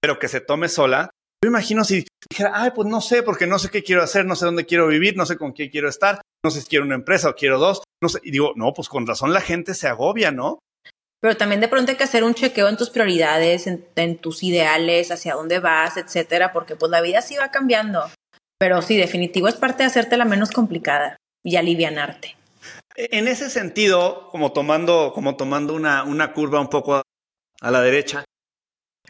[0.00, 1.10] pero que se tome sola,
[1.42, 4.36] yo imagino si dijera, ay, pues no sé, porque no sé qué quiero hacer, no
[4.36, 6.96] sé dónde quiero vivir, no sé con quién quiero estar, no sé si quiero una
[6.96, 8.20] empresa o quiero dos, no sé.
[8.22, 10.58] Y digo, no, pues con razón la gente se agobia, ¿no?
[11.22, 15.10] Pero también de pronto hay que hacer un chequeo en tus prioridades, en, tus ideales,
[15.10, 18.10] hacia dónde vas, etcétera, porque pues la vida sí va cambiando.
[18.58, 22.36] Pero sí, definitivo es parte de hacerte la menos complicada y alivianarte.
[22.96, 27.02] En ese sentido, como tomando, como tomando una, una curva un poco
[27.60, 28.24] a la derecha,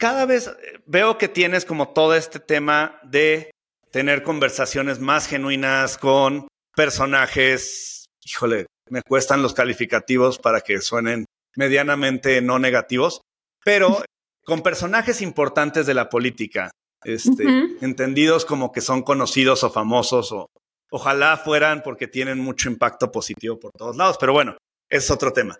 [0.00, 3.52] cada vez eh, veo que tienes como todo este tema de
[3.92, 12.40] tener conversaciones más genuinas con personajes, híjole, me cuestan los calificativos para que suenen medianamente
[12.40, 13.20] no negativos,
[13.64, 14.02] pero
[14.44, 16.70] con personajes importantes de la política,
[17.04, 17.44] este,
[17.80, 20.46] entendidos como que son conocidos o famosos o
[20.90, 24.56] ojalá fueran porque tienen mucho impacto positivo por todos lados, pero bueno,
[24.88, 25.58] es otro tema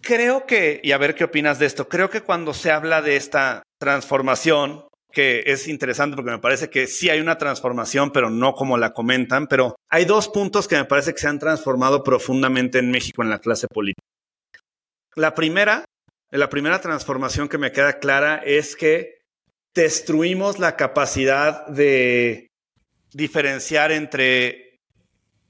[0.00, 3.16] creo que, y a ver qué opinas de esto, creo que cuando se habla de
[3.16, 8.54] esta transformación, que es interesante porque me parece que sí hay una transformación, pero no
[8.54, 12.78] como la comentan, pero hay dos puntos que me parece que se han transformado profundamente
[12.78, 14.06] en México en la clase política.
[15.16, 15.84] La primera,
[16.30, 19.18] la primera transformación que me queda clara es que
[19.74, 22.48] destruimos la capacidad de
[23.12, 24.78] diferenciar entre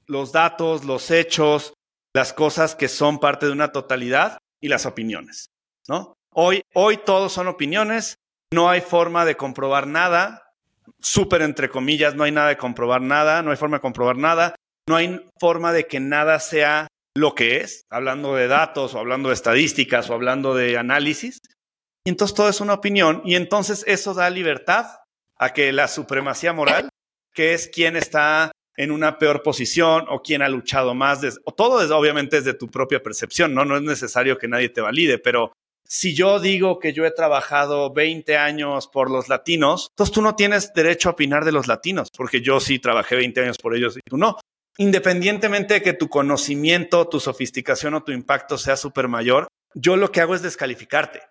[0.07, 1.73] los datos, los hechos,
[2.13, 5.49] las cosas que son parte de una totalidad y las opiniones,
[5.87, 6.13] ¿no?
[6.33, 8.15] Hoy, hoy todos son opiniones,
[8.53, 10.53] no hay forma de comprobar nada,
[10.99, 14.55] súper entre comillas, no hay nada de comprobar nada, no hay forma de comprobar nada,
[14.87, 19.29] no hay forma de que nada sea lo que es, hablando de datos o hablando
[19.29, 21.39] de estadísticas o hablando de análisis.
[22.05, 24.87] Y entonces todo es una opinión y entonces eso da libertad
[25.37, 26.89] a que la supremacía moral,
[27.33, 31.19] que es quien está en una peor posición o quién ha luchado más.
[31.43, 33.63] o todo es, obviamente es de tu propia percepción, ¿no?
[33.63, 35.53] No es necesario que nadie te valide, pero
[35.87, 40.35] si yo digo que yo he trabajado 20 años por los latinos, entonces tú no
[40.35, 43.97] tienes derecho a opinar de los latinos, porque yo sí trabajé 20 años por ellos
[43.97, 44.39] y tú no.
[44.77, 50.11] Independientemente de que tu conocimiento, tu sofisticación o tu impacto sea súper mayor, yo lo
[50.11, 51.21] que hago es descalificarte.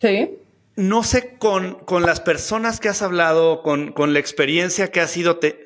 [0.00, 0.38] Sí.
[0.74, 5.12] No sé con, con las personas que has hablado, con, con la experiencia que has
[5.12, 5.63] sido, te,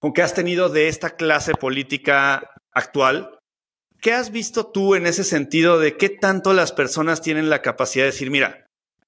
[0.00, 3.38] con que has tenido de esta clase política actual,
[4.00, 8.04] ¿qué has visto tú en ese sentido de qué tanto las personas tienen la capacidad
[8.04, 8.66] de decir, mira,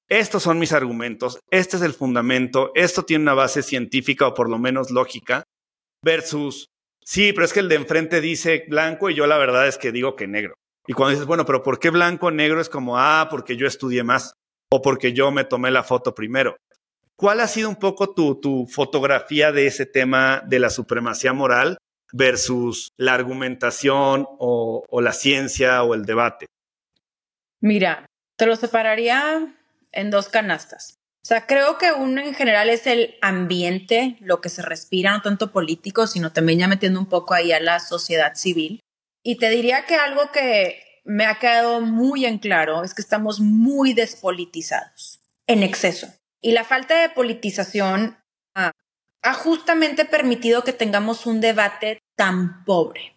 [0.08, 4.50] estos son mis argumentos, este es el fundamento, esto tiene una base científica o por
[4.50, 5.44] lo menos lógica,
[6.04, 6.66] versus,
[7.04, 9.92] sí, pero es que el de enfrente dice blanco y yo la verdad es que
[9.92, 10.54] digo que negro.
[10.86, 12.60] Y cuando dices, bueno, pero ¿por qué blanco negro?
[12.60, 14.34] Es como, ah, porque yo estudié más
[14.72, 16.56] o porque yo me tomé la foto primero.
[17.20, 21.76] ¿Cuál ha sido un poco tu, fotografía de ese tema de la supremacía moral
[22.14, 26.46] versus la argumentación o, la ciencia o el debate?
[27.60, 28.06] Mira,
[28.36, 29.54] te lo separaría
[29.92, 30.94] en dos canastas.
[31.22, 35.20] O sea, creo que uno en general es el ambiente, lo que se respira, no
[35.20, 38.80] tanto político, sino también ya metiendo un poco ahí a la sociedad civil.
[39.22, 43.40] Y te diría que algo que me ha quedado muy en claro es que estamos
[43.40, 46.14] muy despolitizados, en exceso.
[46.40, 48.16] Y la falta de politización
[48.54, 48.72] ha,
[49.34, 53.16] justamente permitido que tengamos un debate tan pobre,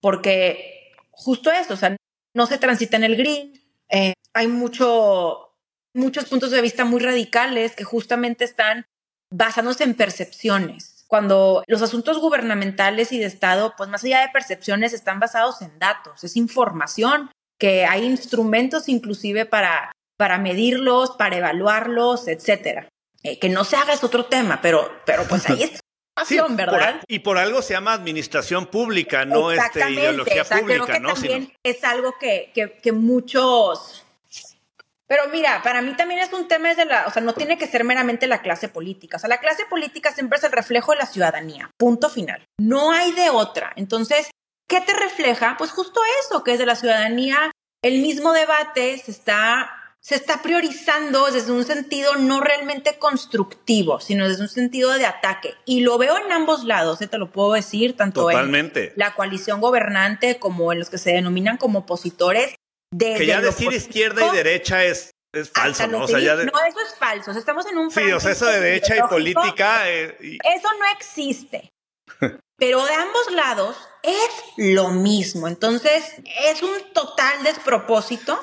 [0.00, 1.96] porque justo eso, o sea,
[2.34, 5.56] no se transita en el gris, eh, hay mucho,
[5.94, 8.86] muchos puntos de vista muy radicales que justamente están
[9.30, 11.04] basándose en percepciones.
[11.08, 15.78] Cuando los asuntos gubernamentales y de Estado, pues más allá de percepciones, están basados en
[15.78, 22.88] datos, es información, que hay instrumentos inclusive para, para medirlos, para evaluarlos, etcétera.
[23.22, 25.80] Eh, que no se haga es otro tema, pero, pero pues ahí está.
[26.26, 27.00] Sí, ¿verdad?
[27.08, 31.82] y por algo se llama administración pública, no este, ideología pública, creo que También es
[31.84, 34.04] algo que, que, que muchos
[35.12, 37.66] pero mira, para mí también es un tema de la, o sea, no tiene que
[37.66, 39.18] ser meramente la clase política.
[39.18, 41.70] O sea, la clase política siempre es el reflejo de la ciudadanía.
[41.76, 42.42] Punto final.
[42.58, 43.74] No hay de otra.
[43.76, 44.30] Entonces,
[44.66, 45.56] ¿qué te refleja?
[45.58, 47.52] Pues justo eso, que es de la ciudadanía.
[47.82, 54.28] El mismo debate se está, se está priorizando desde un sentido no realmente constructivo, sino
[54.28, 55.54] desde un sentido de ataque.
[55.64, 57.06] Y lo veo en ambos lados, ¿eh?
[57.06, 61.56] te lo puedo decir, tanto en la coalición gobernante como en los que se denominan
[61.56, 62.56] como opositores
[62.98, 66.04] que ya decir izquierda y derecha es, es falso, ¿no?
[66.04, 67.30] O sea, ya No, eso es falso.
[67.30, 67.90] estamos en un.
[67.90, 69.88] Sí, o sea, eso de derecha y política.
[69.88, 71.70] Eh, eso no existe.
[72.58, 75.48] Pero de ambos lados es lo mismo.
[75.48, 76.04] Entonces,
[76.44, 78.38] es un total despropósito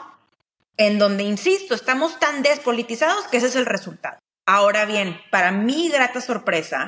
[0.79, 4.17] en donde, insisto, estamos tan despolitizados que ese es el resultado.
[4.47, 6.87] Ahora bien, para mi grata sorpresa,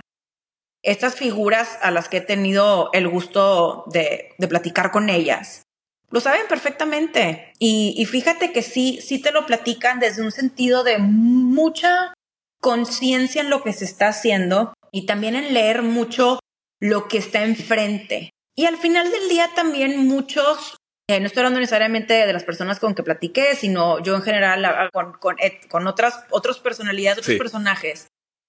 [0.81, 5.63] estas figuras a las que he tenido el gusto de, platicar con ellas,
[6.09, 7.51] lo saben perfectamente.
[7.59, 12.13] Y, fíjate que sí, sí te lo platican desde un sentido de mucha
[12.61, 16.39] conciencia en lo que se está haciendo y también en leer mucho
[16.79, 18.29] lo que está enfrente.
[18.55, 20.77] Y al final del día también muchos,
[21.11, 24.89] eh, no estoy hablando necesariamente de las personas con que platiqué, sino yo en general
[24.91, 28.07] con, con, otras, otras personalidades, otros personajes,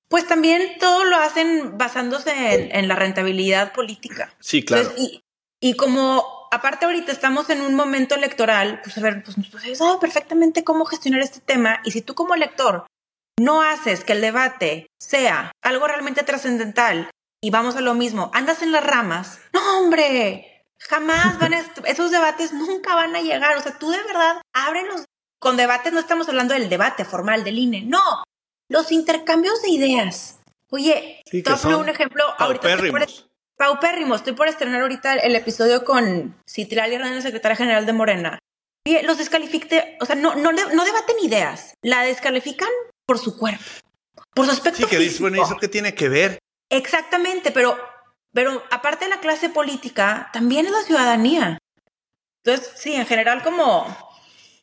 [0.09, 4.35] pues también todo lo hacen basándose en, la rentabilidad política.
[4.41, 4.93] Sí, claro.
[4.97, 5.23] y,
[5.61, 10.01] y como aparte ahorita estamos en un momento electoral, pues a ver, pues nosotros sabemos
[10.01, 12.87] perfectamente cómo gestionar este tema y si tú como lector
[13.41, 17.11] no haces que el debate sea algo realmente trascendental
[17.43, 20.52] y vamos a lo mismo, andas en las ramas, no hombre,
[20.89, 25.05] jamás van a, esos debates nunca van a llegar, o sea, tú de verdad ábrelos.
[25.39, 28.23] Con debates no estamos hablando del debate formal del INE, no,
[28.69, 30.39] los intercambios de ideas.
[30.71, 32.25] Oye, te voy un ejemplo.
[32.39, 32.69] Ahorita
[33.57, 34.15] paupérrimo.
[34.15, 38.39] Estoy por estrenar ahorita el episodio con Citlali Hernández, secretaria general de Morena.
[38.85, 42.69] Y los descalificé, o sea, no, no, no debaten ideas, la descalifican
[43.07, 43.63] por su cuerpo,
[44.35, 46.39] por su aspecto Sí, que dice, bueno, ¿eso qué tiene que ver?
[46.69, 47.79] Exactamente, pero,
[48.33, 51.59] pero aparte de la clase política, también es la ciudadanía.
[52.45, 53.87] Entonces, sí, en general como...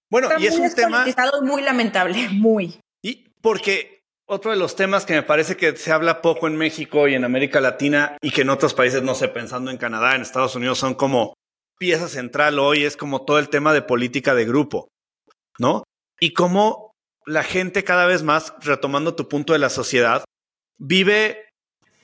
[0.10, 1.06] Bueno, y es un tema...
[1.44, 2.80] muy lamentable, muy.
[3.02, 7.08] Y porque otro de los temas que me parece que se habla poco en México
[7.08, 10.22] y en América Latina y que en otros países, no sé, pensando en Canadá, en
[10.22, 11.34] Estados Unidos, son como
[11.80, 14.90] pieza central hoy, es como todo el tema de política de grupo,
[15.58, 15.84] ¿no?
[16.20, 16.92] Y cómo
[17.26, 20.26] la gente cada vez más, retomando tu punto de la sociedad,
[20.78, 21.50] vive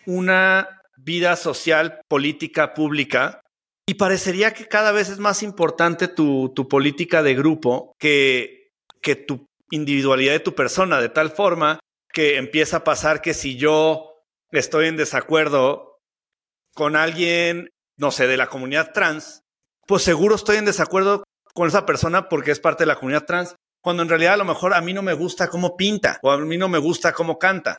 [0.05, 3.41] una vida social, política, pública,
[3.87, 8.69] y parecería que cada vez es más importante tu, tu política de grupo que,
[9.01, 11.79] que tu individualidad de tu persona, de tal forma
[12.11, 14.09] que empieza a pasar que si yo
[14.51, 15.99] estoy en desacuerdo
[16.73, 19.41] con alguien, no sé, de la comunidad trans,
[19.85, 23.55] pues seguro estoy en desacuerdo con esa persona porque es parte de la comunidad trans,
[23.81, 26.37] cuando en realidad a lo mejor a mí no me gusta cómo pinta o a
[26.37, 27.77] mí no me gusta cómo canta.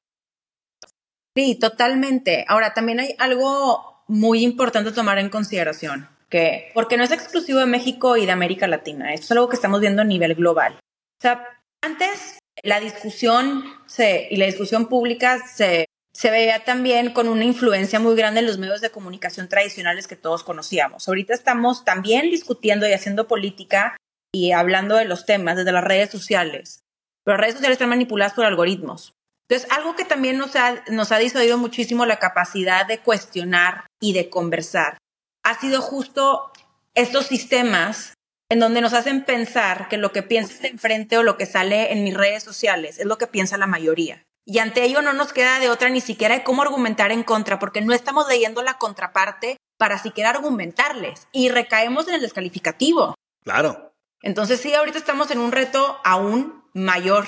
[1.37, 2.47] Sí, totalmente.
[2.49, 7.67] Ahora, también hay algo muy importante tomar en consideración, que porque no es exclusivo de
[7.67, 10.75] México y de América Latina, es algo que estamos viendo a nivel global.
[10.75, 11.47] O sea,
[11.83, 18.01] antes la discusión se, y la discusión pública se, se veía también con una influencia
[18.01, 21.07] muy grande en los medios de comunicación tradicionales que todos conocíamos.
[21.07, 23.99] Ahorita estamos también discutiendo y haciendo política
[24.33, 26.81] y hablando de los temas desde las redes sociales.
[27.25, 29.16] Pero las redes sociales están manipuladas por algoritmos.
[29.49, 34.13] Entonces, algo que también nos ha, nos ha disuadido muchísimo la capacidad de cuestionar y
[34.13, 34.99] de conversar
[35.47, 36.51] ha sido justo
[36.95, 38.15] estos sistemas
[38.51, 42.03] en donde nos hacen pensar que lo que piensa enfrente o lo que sale en
[42.03, 44.25] mis redes sociales es lo que piensa la mayoría.
[44.45, 47.61] Y ante ello no nos queda de otra ni siquiera de cómo argumentar en contra,
[47.61, 53.15] porque no estamos leyendo la contraparte para siquiera argumentarles y recaemos en el descalificativo.
[53.45, 53.93] Claro.
[54.23, 57.27] Entonces sí, ahorita estamos en un reto aún mayor.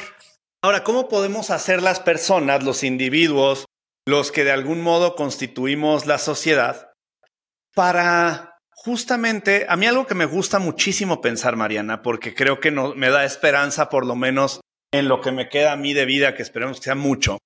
[0.63, 3.67] Ahora, ¿cómo podemos hacer las personas, los individuos,
[4.07, 6.91] los que de algún modo constituimos la sociedad,
[7.75, 12.95] para justamente, a mí algo que me gusta muchísimo pensar, Mariana, porque creo que no,
[12.95, 14.61] me da esperanza por lo menos
[14.93, 17.39] en lo que me queda a mí de vida, que esperemos que sea mucho,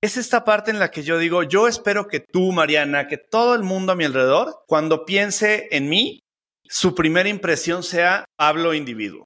[0.00, 3.54] es esta parte en la que yo digo, yo espero que tú, Mariana, que todo
[3.54, 6.20] el mundo a mi alrededor, cuando piense en mí,
[6.68, 9.24] su primera impresión sea Pablo individuo.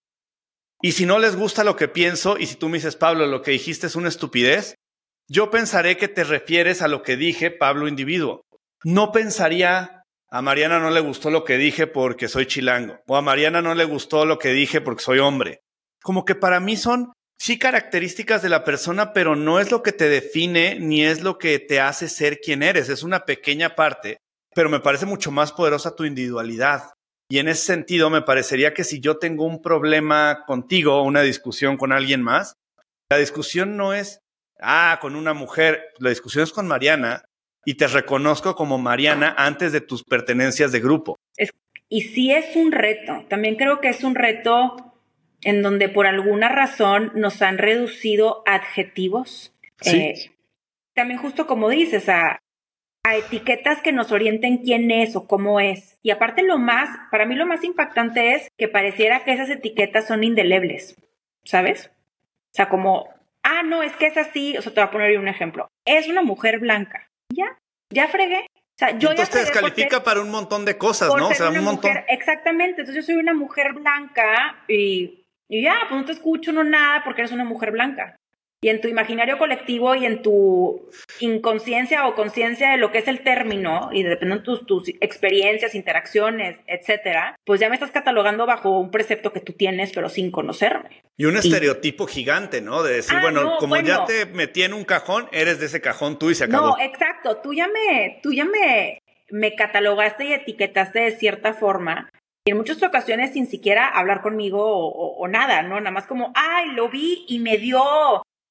[0.84, 3.40] Y si no les gusta lo que pienso, y si tú me dices, Pablo, lo
[3.40, 4.74] que dijiste es una estupidez,
[5.28, 8.42] yo pensaré que te refieres a lo que dije, Pablo individuo.
[8.82, 13.22] No pensaría, a Mariana no le gustó lo que dije porque soy chilango, o a
[13.22, 15.60] Mariana no le gustó lo que dije porque soy hombre.
[16.02, 19.92] Como que para mí son sí características de la persona, pero no es lo que
[19.92, 22.88] te define ni es lo que te hace ser quien eres.
[22.88, 24.16] Es una pequeña parte,
[24.52, 26.90] pero me parece mucho más poderosa tu individualidad.
[27.32, 31.78] Y en ese sentido, me parecería que si yo tengo un problema contigo una discusión
[31.78, 32.58] con alguien más,
[33.08, 34.20] la discusión no es,
[34.60, 37.24] ah, con una mujer, la discusión es con Mariana
[37.64, 41.16] y te reconozco como Mariana antes de tus pertenencias de grupo.
[41.88, 44.92] y sí es un reto, también creo que es un reto
[45.40, 49.54] en donde por alguna razón nos han reducido adjetivos.
[49.80, 49.96] Sí.
[49.96, 50.32] Eh,
[50.92, 52.41] también justo como dices, a,
[53.04, 55.98] a etiquetas que nos orienten quién es o cómo es.
[56.02, 60.06] Y aparte lo más, para mí lo más impactante es que pareciera que esas etiquetas
[60.06, 60.96] son indelebles,
[61.44, 61.90] ¿sabes?
[62.52, 63.08] O sea, como,
[63.42, 65.68] ah, no, es que es así, o sea, te voy a poner un ejemplo.
[65.84, 67.10] Es una mujer blanca.
[67.32, 67.58] Ya,
[67.90, 68.46] ya fregué.
[68.54, 71.28] O sea, yo entonces te descalifica para un montón de cosas, ¿no?
[71.28, 71.92] O sea, un montón.
[72.08, 72.82] exactamente.
[72.82, 77.02] Entonces yo soy una mujer blanca y, y ya, pues no te escucho, no nada,
[77.04, 78.16] porque eres una mujer blanca
[78.64, 80.88] y en tu imaginario colectivo y en tu
[81.18, 85.74] inconsciencia o conciencia de lo que es el término y dependiendo de tus, tus, experiencias,
[85.74, 90.30] interacciones, etcétera, pues ya me estás catalogando bajo un precepto que tú tienes, pero sin
[90.30, 91.02] conocerme.
[91.16, 92.84] Y un estereotipo gigante, ¿no?
[92.84, 96.20] De decir, ah, bueno, como ya te metí en un cajón, eres de ese cajón
[96.20, 96.68] tú y se acabó.
[96.68, 97.38] No, exacto.
[97.38, 99.00] Tú ya me, tú ya me,
[99.30, 102.08] me catalogaste y etiquetaste de cierta forma
[102.44, 105.78] y en muchas ocasiones sin siquiera hablar conmigo o, o, nada, ¿no?
[105.78, 107.80] Nada más como, ay, lo vi y me dio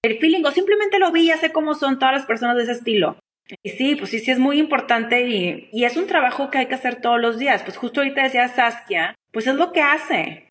[0.01, 2.73] el feeling o simplemente lo vi, ya sé cómo son todas las personas de ese
[2.73, 3.17] estilo.
[3.63, 6.67] Y sí, pues sí, sí es muy importante y, y es un trabajo que hay
[6.67, 7.63] que hacer todos los días.
[7.63, 10.47] Pues justo ahorita decía Saskia, pues es lo que hace.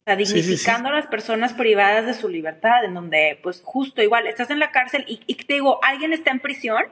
[0.00, 4.26] O sea, dignificando a las personas privadas de su libertad, en donde, pues justo igual,
[4.26, 6.84] estás en la cárcel y, y te digo, alguien está en prisión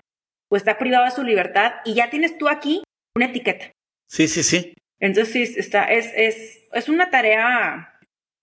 [0.48, 2.82] o está privado de su libertad y ya tienes tú aquí
[3.14, 3.70] una etiqueta.
[4.08, 4.74] Sí, sí, sí.
[4.98, 7.93] Entonces, sí, está, es, es, es una tarea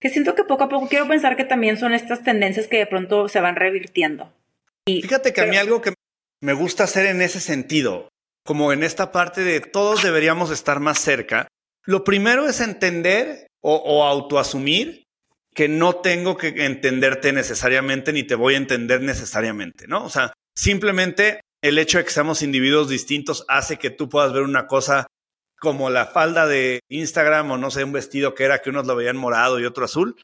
[0.02, 2.86] que siento que poco a poco quiero pensar que también son estas tendencias que de
[2.86, 4.34] pronto se van revirtiendo.
[4.84, 5.94] Y, Fíjate que a mí algo que
[6.40, 8.08] me gusta hacer en ese sentido,
[8.44, 11.46] como en esta parte de todos deberíamos estar más cerca,
[11.84, 15.04] lo primero es entender o, o autoasumir
[15.54, 20.04] que no tengo que entenderte necesariamente ni te voy a entender necesariamente, ¿no?
[20.04, 24.42] O sea, simplemente el hecho de que seamos individuos distintos hace que tú puedas ver
[24.42, 25.06] una cosa
[25.62, 28.96] como la falda de Instagram o no sé, un vestido que era que unos lo
[28.96, 30.16] veían morado y otro azul.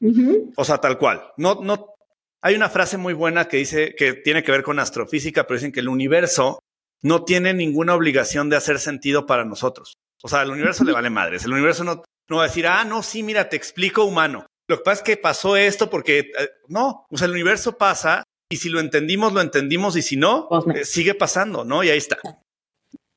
[0.57, 1.31] O sea, tal cual.
[1.37, 1.93] No, no.
[2.41, 5.71] Hay una frase muy buena que dice que tiene que ver con astrofísica, pero dicen
[5.71, 6.59] que el universo
[7.01, 9.93] no tiene ninguna obligación de hacer sentido para nosotros.
[10.21, 11.45] O sea, al universo le vale madres.
[11.45, 14.45] El universo no, no va a decir, ah, no, sí, mira, te explico humano.
[14.67, 18.23] Lo que pasa es que pasó esto porque eh, no, o sea, el universo pasa
[18.51, 21.81] y si lo entendimos, lo entendimos y si no, pues eh, sigue pasando, ¿no?
[21.81, 22.17] Y ahí está.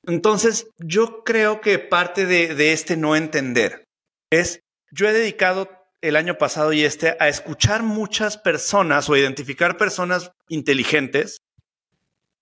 [0.07, 3.85] Entonces, yo creo que parte de, este no entender
[4.31, 9.77] es, yo he dedicado el año pasado y este a escuchar muchas personas o identificar
[9.77, 11.39] personas inteligentes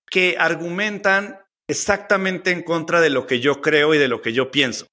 [0.08, 1.38] que argumentan
[1.68, 4.86] exactamente en contra de lo que yo creo y de lo que yo pienso.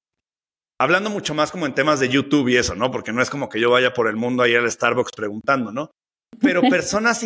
[0.80, 2.92] Hablando mucho más como en temas de YouTube y eso, ¿no?
[2.92, 5.90] Porque no es como que yo vaya por el mundo ahí al Starbucks preguntando, ¿no?
[6.40, 7.26] Pero personas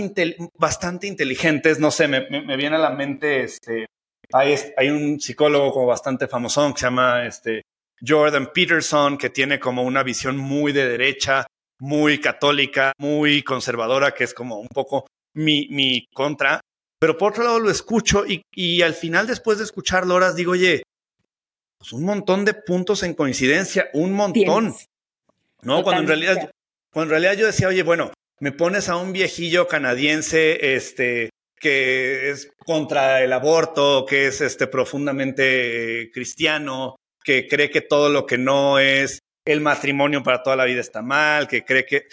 [0.58, 3.88] bastante inteligentes, no sé, me, me, viene a la mente este,
[4.34, 7.64] hay, un psicólogo como bastante famoso que se llama este,
[8.06, 11.46] Jordan Peterson, que tiene como una visión muy de derecha,
[11.80, 16.62] muy católica, muy conservadora, que es como un poco mi, mi contra.
[17.00, 20.52] Pero por otro lado lo escucho y, y al final, después de escucharlo, horas digo,
[20.52, 20.84] oye,
[21.80, 24.76] pues un montón de puntos en coincidencia, un montón.
[25.64, 25.84] ¿No?
[25.84, 26.52] Cuando en realidad,
[26.94, 31.30] cuando en realidad yo decía, oye, bueno, me pones a un viejillo canadiense, este,
[31.62, 38.10] que es contra el aborto, que es este profundamente eh, cristiano, que cree que todo
[38.10, 42.08] lo que no es el matrimonio para toda la vida está mal, que cree que...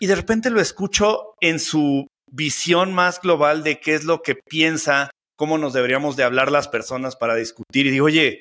[0.00, 4.34] Y de repente lo escucho en su visión más global de qué es lo que
[4.34, 7.86] piensa, cómo nos deberíamos de hablar las personas para discutir.
[7.86, 8.40] Y digo, oye,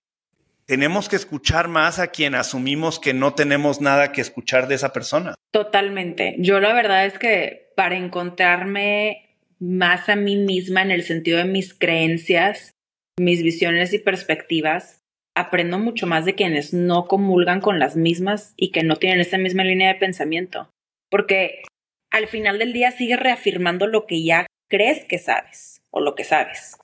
[0.66, 4.92] tenemos que escuchar más a quien asumimos que no tenemos nada que escuchar de esa
[4.92, 5.36] persona.
[5.52, 6.36] Totalmente.
[6.40, 9.27] Yo la verdad es que para encontrarme
[9.60, 12.74] más a mí misma en el sentido de mis creencias,
[13.20, 15.02] mis visiones y perspectivas.
[15.36, 19.38] Aprendo mucho más de quienes no comulgan con las mismas y que no tienen esa
[19.38, 20.70] misma línea de pensamiento.
[21.12, 21.62] Porque
[22.12, 26.24] al final del día sigues reafirmando lo que ya crees que sabes o lo que
[26.24, 26.78] sabes.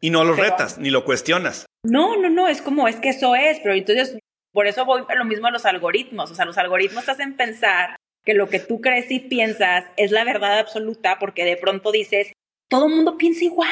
[0.00, 1.64] Y no lo retas, ni lo cuestionas.
[1.82, 4.18] No, no, no, es como, es que eso es, pero entonces,
[4.52, 6.30] por eso voy a lo mismo a los algoritmos.
[6.30, 10.10] O sea, los algoritmos te hacen pensar que lo que tú crees y piensas es
[10.10, 12.32] la verdad absoluta porque de pronto dices,
[12.68, 13.70] todo el mundo piensa igual.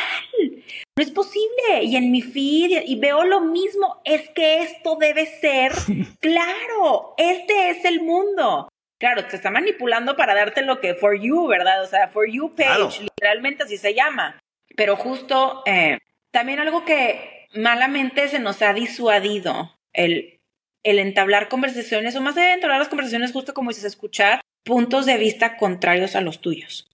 [0.97, 1.83] No es posible.
[1.85, 4.01] Y en mi feed y veo lo mismo.
[4.05, 5.73] Es que esto debe ser
[6.21, 7.15] claro.
[7.17, 8.69] Este es el mundo.
[8.99, 11.83] Claro, te está manipulando para darte lo que for you, ¿verdad?
[11.83, 14.39] O sea, for you page, literalmente así se llama.
[14.77, 15.99] Pero justo eh,
[16.31, 20.41] también algo que malamente se nos ha disuadido, el,
[20.85, 25.17] el entablar conversaciones, o más de entablar las conversaciones, justo como dices, escuchar puntos de
[25.17, 26.89] vista contrarios a los tuyos.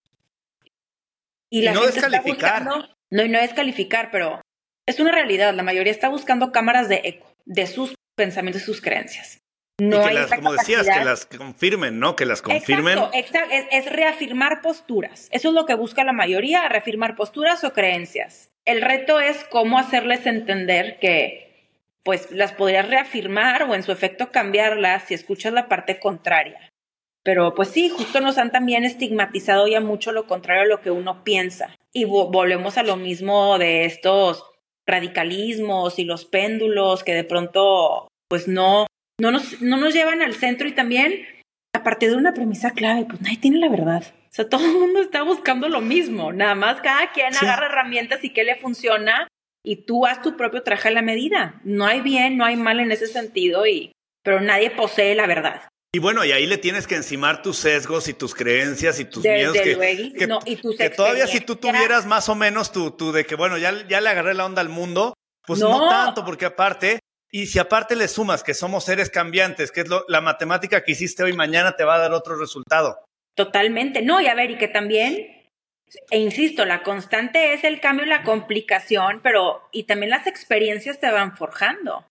[1.50, 2.64] Y, la no descalificar.
[3.10, 4.42] No, y no descalificar, pero
[4.86, 5.54] es una realidad.
[5.54, 9.40] La mayoría está buscando cámaras de eco de sus pensamientos y sus creencias.
[9.80, 12.16] No hay como decías, que las confirmen, ¿no?
[12.16, 12.98] Que las confirmen.
[13.14, 15.28] Exacto, Es, es, reafirmar posturas.
[15.30, 18.50] Eso es lo que busca la mayoría, reafirmar posturas o creencias.
[18.64, 21.47] El reto es cómo hacerles entender que,
[22.04, 26.70] pues, las podrías reafirmar o en su efecto cambiarlas si escuchas la parte contraria.
[27.24, 30.90] Pero pues sí, justo nos han también estigmatizado ya mucho lo contrario a lo que
[30.90, 31.74] uno piensa.
[31.92, 34.44] Y volvemos a lo mismo de estos
[34.86, 38.86] radicalismos y los péndulos que de pronto pues no,
[39.20, 41.26] no, nos, no nos llevan al centro y también
[41.74, 44.04] a partir de una premisa clave, pues nadie tiene la verdad.
[44.06, 48.24] O sea, todo el mundo está buscando lo mismo, nada más cada quien agarra herramientas
[48.24, 49.28] y qué le funciona
[49.68, 51.60] y tú haz tu propio traje a la medida.
[51.62, 53.92] No hay bien, no hay mal en ese sentido y
[54.22, 55.68] pero nadie posee la verdad.
[55.94, 59.22] Y bueno, y ahí le tienes que encimar tus sesgos y tus creencias y tus
[59.22, 59.54] miedos.
[59.54, 60.12] Que,
[60.78, 64.00] que, todavía si tú tuvieras más o menos tu, tu de que, bueno, ya, ya
[64.00, 65.12] le agarré la onda al mundo,
[65.46, 65.86] pues no.
[65.88, 67.00] tanto, porque aparte,
[67.30, 70.92] y si aparte le sumas que somos seres cambiantes, que es lo, la matemática que
[70.92, 72.98] hiciste hoy, mañana te va a dar otro resultado.
[73.34, 75.37] Totalmente, no, y a ver, y que también,
[76.10, 81.00] e insisto, la constante es el cambio y la complicación, pero, y también las experiencias
[81.00, 82.04] te van forjando.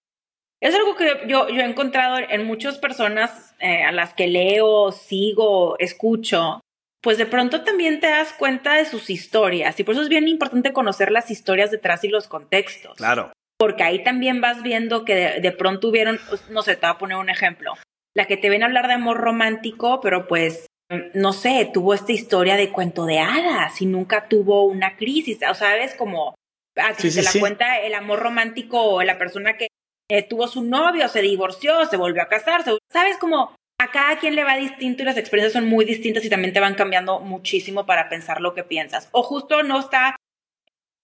[0.59, 4.91] Es algo que yo, yo he encontrado en muchas personas eh, a las que leo,
[4.91, 6.61] sigo, escucho,
[7.01, 10.27] pues de pronto también te das cuenta de sus historias y por eso es bien
[10.27, 12.97] importante conocer las historias detrás y los contextos.
[12.97, 13.31] Claro.
[13.59, 16.19] Porque ahí también vas viendo que de, de pronto hubieron,
[16.49, 17.73] no sé, te voy a poner un ejemplo,
[18.15, 20.65] la que te ven hablar de amor romántico, pero pues
[21.13, 25.53] no sé, tuvo esta historia de cuento de hadas y nunca tuvo una crisis, o
[25.53, 26.35] sabes, como
[26.77, 29.67] ah, si te la cuenta el amor romántico o la persona que
[30.09, 33.17] eh, tuvo su novio, se divorció, se volvió a casar, ¿sabes?
[33.17, 36.53] Como a cada quien le va distinto y las experiencias son muy distintas y también
[36.53, 39.09] te van cambiando muchísimo para pensar lo que piensas.
[39.11, 40.15] O justo no está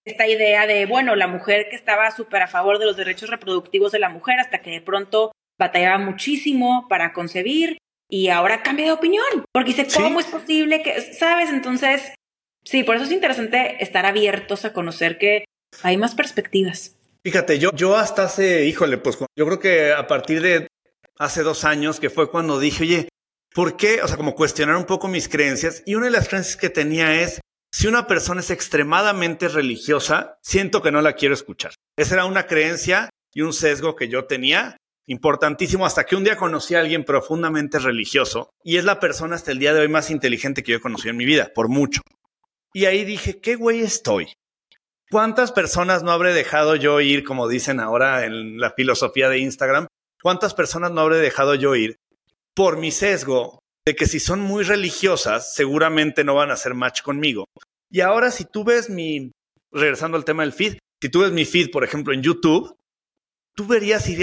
[0.06, 3.92] esta idea de, bueno, la mujer que estaba súper a favor de los derechos reproductivos
[3.92, 7.78] de la mujer hasta que de pronto batallaba muchísimo para concebir
[8.08, 11.50] y ahora cambia de opinión, porque dice, ¿cómo es posible que, sabes?
[11.50, 12.14] Entonces,
[12.64, 15.44] sí, por eso es interesante estar abiertos a conocer que
[15.82, 16.96] hay más perspectivas.
[17.22, 20.68] Fíjate, yo, yo hasta hace, híjole, pues yo creo que a partir de
[21.18, 23.08] hace dos años, que fue cuando dije, oye,
[23.54, 24.02] ¿por qué?
[24.02, 25.82] O sea, como cuestionar un poco mis creencias.
[25.86, 27.40] Y una de las creencias que tenía es,
[27.72, 31.72] si una persona es extremadamente religiosa, siento que no la quiero escuchar.
[31.96, 34.76] Esa era una creencia y un sesgo que yo tenía,
[35.06, 39.52] importantísimo, hasta que un día conocí a alguien profundamente religioso y es la persona hasta
[39.52, 42.00] el día de hoy más inteligente que yo he conocido en mi vida, por mucho.
[42.72, 44.32] Y ahí dije, ¿qué güey estoy?
[45.10, 49.86] ¿Cuántas personas no habré dejado yo ir, como dicen ahora en la filosofía de Instagram?
[50.22, 51.96] ¿Cuántas personas no habré dejado yo ir
[52.54, 57.02] por mi sesgo de que si son muy religiosas, seguramente no van a hacer match
[57.02, 57.44] conmigo?
[57.90, 59.30] Y ahora si tú ves mi,
[59.70, 62.74] regresando al tema del feed, si tú ves mi feed, por ejemplo, en YouTube,
[63.54, 64.16] tú verías y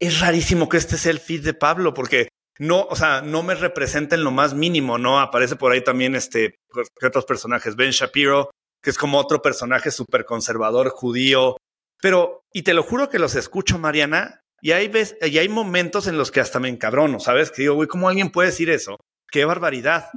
[0.00, 2.28] es rarísimo que este sea el feed de Pablo, porque
[2.58, 5.20] no, o sea, no me representa en lo más mínimo, ¿no?
[5.20, 6.56] Aparece por ahí también este,
[7.02, 8.50] otros personajes, Ben Shapiro,
[8.82, 11.56] que es como otro personaje súper conservador, judío.
[12.00, 16.06] Pero, y te lo juro que los escucho, Mariana, y hay, ves, y hay momentos
[16.06, 17.50] en los que hasta me encabrono, ¿sabes?
[17.50, 18.96] Que digo, güey, ¿cómo alguien puede decir eso?
[19.30, 20.08] Qué barbaridad.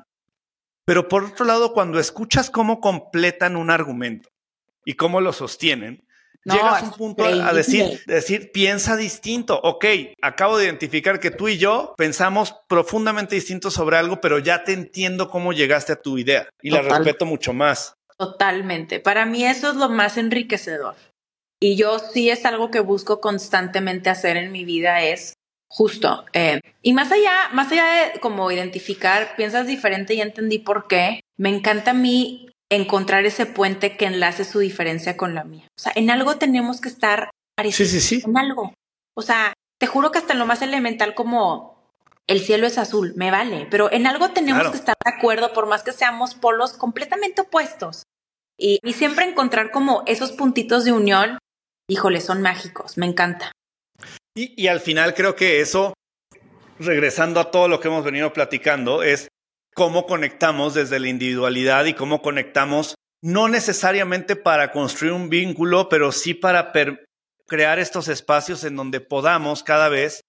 [0.86, 4.30] Pero por otro lado, cuando escuchas cómo completan un argumento
[4.86, 6.07] y cómo lo sostienen,
[6.54, 9.60] llegas a un punto a decir, decir, piensa distinto.
[9.64, 9.86] Ok,
[10.22, 14.74] acabo de identificar que tú y yo pensamos profundamente distinto sobre algo, pero ya te
[14.74, 17.94] entiendo cómo llegaste a tu idea y la respeto mucho más.
[18.18, 19.00] Totalmente.
[19.00, 20.96] Para mí eso es lo más enriquecedor.
[21.60, 25.34] Y yo sí es algo que busco constantemente hacer en mi vida es
[25.68, 26.26] justo.
[26.34, 31.20] Eh, y más allá, más allá de como identificar, piensas diferente y entendí por qué,
[31.38, 35.68] me encanta a mí encontrar ese puente que enlace su diferencia con la mía.
[35.78, 37.30] O sea, en algo tenemos que estar
[37.64, 38.22] Sí, sí, sí.
[38.26, 38.74] En algo.
[39.16, 41.92] O sea, te juro que hasta en lo más elemental como
[42.28, 45.66] el cielo es azul, me vale, pero en algo tenemos que estar de acuerdo por
[45.66, 48.04] más que seamos polos completamente opuestos.
[48.60, 51.38] Y, y siempre encontrar como esos puntitos de unión,
[51.90, 53.52] híjole, son mágicos, me encanta.
[54.36, 55.94] Y, y al final creo que eso,
[56.80, 59.30] regresando a todo lo que hemos venido platicando, es
[59.78, 66.12] cómo conectamos desde la individualidad y cómo conectamos no necesariamente para construir un vínculo, pero
[66.12, 66.74] sí para
[67.48, 70.22] crear estos espacios en donde podamos cada vez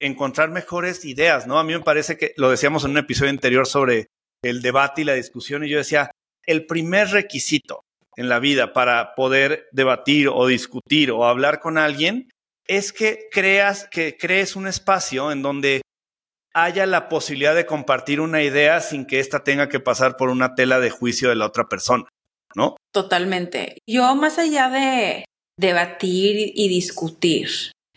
[0.00, 1.58] encontrar mejores ideas, ¿no?
[1.58, 4.08] A mí me parece que lo decíamos en un episodio anterior sobre
[4.42, 6.10] el debate y la discusión y yo decía,
[6.44, 7.80] el primer requisito
[8.16, 12.28] en la vida para poder debatir o discutir o hablar con alguien
[12.66, 15.80] es que creas que crees un espacio en donde
[16.54, 20.54] haya la posibilidad de compartir una idea sin que ésta tenga que pasar por una
[20.54, 22.04] tela de juicio de la otra persona,
[22.54, 22.76] ¿no?
[22.92, 23.78] Totalmente.
[23.88, 25.24] Yo más allá de
[25.56, 27.48] debatir y discutir,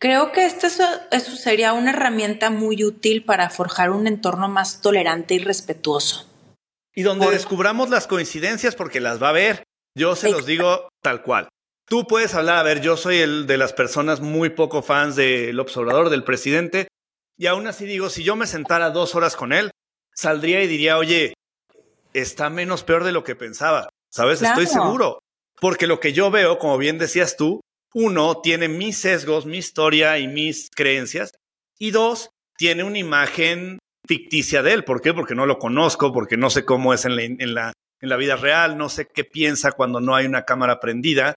[0.03, 0.67] Creo que esto
[1.11, 6.29] eso sería una herramienta muy útil para forjar un entorno más tolerante y respetuoso.
[6.93, 9.63] Y donde descubramos las coincidencias porque las va a ver.
[9.95, 11.47] Yo se los digo tal cual.
[11.87, 15.57] Tú puedes hablar, a ver, yo soy el de las personas muy poco fans del
[15.57, 16.89] observador, del presidente,
[17.37, 19.71] y aún así digo, si yo me sentara dos horas con él,
[20.13, 21.33] saldría y diría, oye,
[22.13, 23.89] está menos peor de lo que pensaba.
[24.09, 24.41] ¿Sabes?
[24.41, 25.19] Estoy seguro.
[25.59, 27.61] Porque lo que yo veo, como bien decías tú,
[27.93, 31.31] uno, tiene mis sesgos, mi historia y mis creencias.
[31.79, 34.83] Y dos, tiene una imagen ficticia de él.
[34.83, 35.13] ¿Por qué?
[35.13, 38.17] Porque no lo conozco, porque no sé cómo es en la, en la, en la
[38.17, 41.33] vida real, no sé qué piensa cuando no hay una cámara prendida.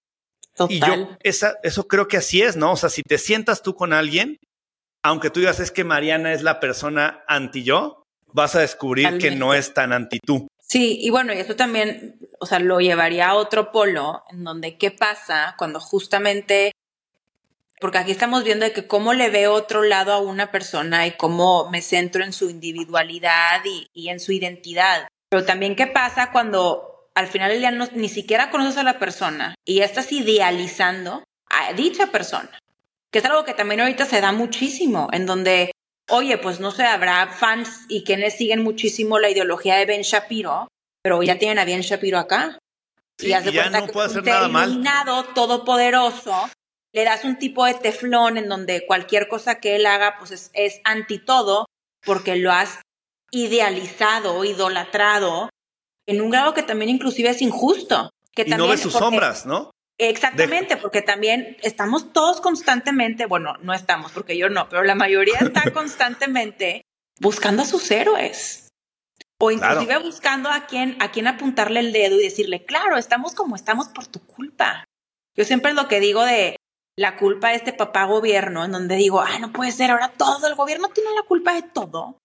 [0.69, 2.73] Y yo, esa, eso creo que así es, ¿no?
[2.73, 4.39] O sea, si te sientas tú con alguien,
[5.07, 8.03] aunque tú digas es que Mariana es la persona anti yo,
[8.33, 10.49] vas a descubrir que no es tan anti tú.
[10.61, 14.77] Sí, y bueno, y eso también, o sea, lo llevaría a otro polo, en donde
[14.79, 16.73] qué pasa cuando justamente,
[17.81, 21.13] porque aquí estamos viendo de que cómo le veo otro lado a una persona y
[21.13, 25.07] cómo me centro en su individualidad y, en su identidad.
[25.29, 29.55] Pero también qué pasa cuando al final día no, ni siquiera conoces a la persona
[29.65, 32.59] y ya estás idealizando a dicha persona,
[33.17, 35.71] que es algo que también ahorita se da muchísimo, en donde
[36.11, 40.69] Oye, pues no sé, habrá fans y quienes siguen muchísimo la ideología de Ben Shapiro,
[41.03, 42.59] pero ya tienen a Ben Shapiro acá.
[43.19, 44.85] y ya no puede hacer nada mal.
[45.35, 46.51] todopoderoso,
[46.93, 50.51] le das un tipo de teflón en donde cualquier cosa que él haga, pues es,
[50.53, 51.65] es anti todo,
[52.05, 52.83] porque lo has
[53.33, 55.49] idealizado, idolatrado,
[56.07, 58.11] en un grado que también inclusive es injusto.
[58.33, 59.71] Que y no ves sus sombras, ¿no?
[59.99, 65.39] Exactamente, porque también estamos todos constantemente, bueno, no estamos, porque yo no, pero la mayoría
[65.39, 66.83] está constantemente
[67.21, 68.69] buscando a sus héroes.
[69.39, 73.55] O inclusive buscando a quien, a quien apuntarle el dedo y decirle, claro, estamos como
[73.55, 74.85] estamos por tu culpa.
[75.35, 76.57] Yo siempre es lo que digo de
[76.97, 80.47] la culpa de este papá gobierno, en donde digo, ah, no puede ser, ahora todo
[80.47, 82.19] el gobierno tiene la culpa de todo.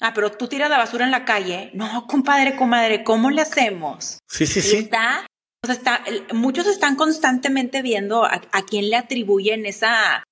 [0.00, 1.70] Ah, pero tú tiras la basura en la calle.
[1.72, 4.18] No, compadre, comadre, ¿cómo le hacemos?
[4.28, 4.76] Sí, sí, sí.
[4.76, 5.26] Está
[5.66, 6.02] está,
[6.32, 10.24] muchos están constantemente viendo a, quién le atribuyen esa,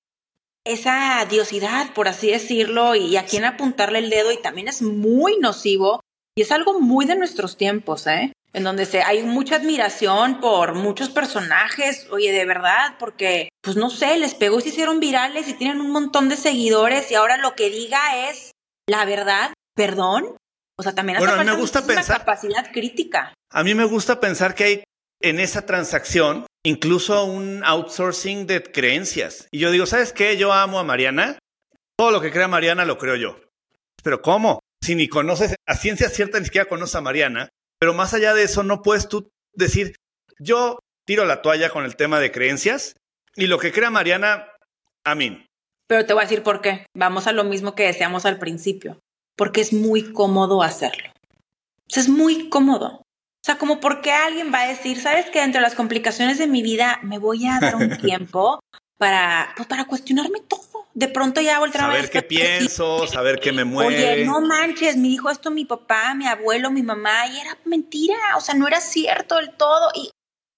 [0.65, 5.37] esa diosidad, por así decirlo, y a quién apuntarle el dedo, y también es muy
[5.39, 6.01] nocivo,
[6.35, 8.31] y es algo muy de nuestros tiempos, ¿eh?
[8.53, 13.89] En donde se, hay mucha admiración por muchos personajes, oye, de verdad, porque, pues no
[13.89, 17.37] sé, les pegó y se hicieron virales y tienen un montón de seguidores, y ahora
[17.37, 18.51] lo que diga es
[18.89, 20.37] la verdad, perdón.
[20.79, 23.33] O sea, también hace bueno, me gusta pensar, capacidad crítica.
[23.51, 24.83] A mí me gusta pensar que hay
[25.21, 29.47] en esa transacción incluso un outsourcing de creencias.
[29.51, 30.37] Y yo digo, ¿sabes qué?
[30.37, 31.39] Yo amo a Mariana.
[31.97, 33.39] Todo lo que crea Mariana lo creo yo.
[34.03, 34.59] Pero ¿cómo?
[34.83, 37.49] Si ni conoces, a ciencia cierta ni siquiera conoces a Mariana.
[37.79, 39.95] Pero más allá de eso, no puedes tú decir,
[40.39, 42.95] yo tiro la toalla con el tema de creencias
[43.35, 44.49] y lo que crea Mariana,
[45.03, 45.45] a mí.
[45.87, 46.85] Pero te voy a decir por qué.
[46.93, 48.99] Vamos a lo mismo que decíamos al principio.
[49.37, 51.13] Porque es muy cómodo hacerlo.
[51.87, 53.03] es muy cómodo.
[53.37, 56.61] O sea, como porque alguien va a decir, sabes que entre las complicaciones de mi
[56.61, 58.59] vida me voy a dar un tiempo
[58.97, 60.87] para, pues, para cuestionarme todo.
[60.93, 63.95] De pronto ya volver a Saber qué pienso, saber qué me mueve.
[63.95, 68.17] Oye, no manches, me dijo esto mi papá, mi abuelo, mi mamá, y era mentira,
[68.35, 69.91] o sea, no era cierto del todo.
[69.93, 70.09] Y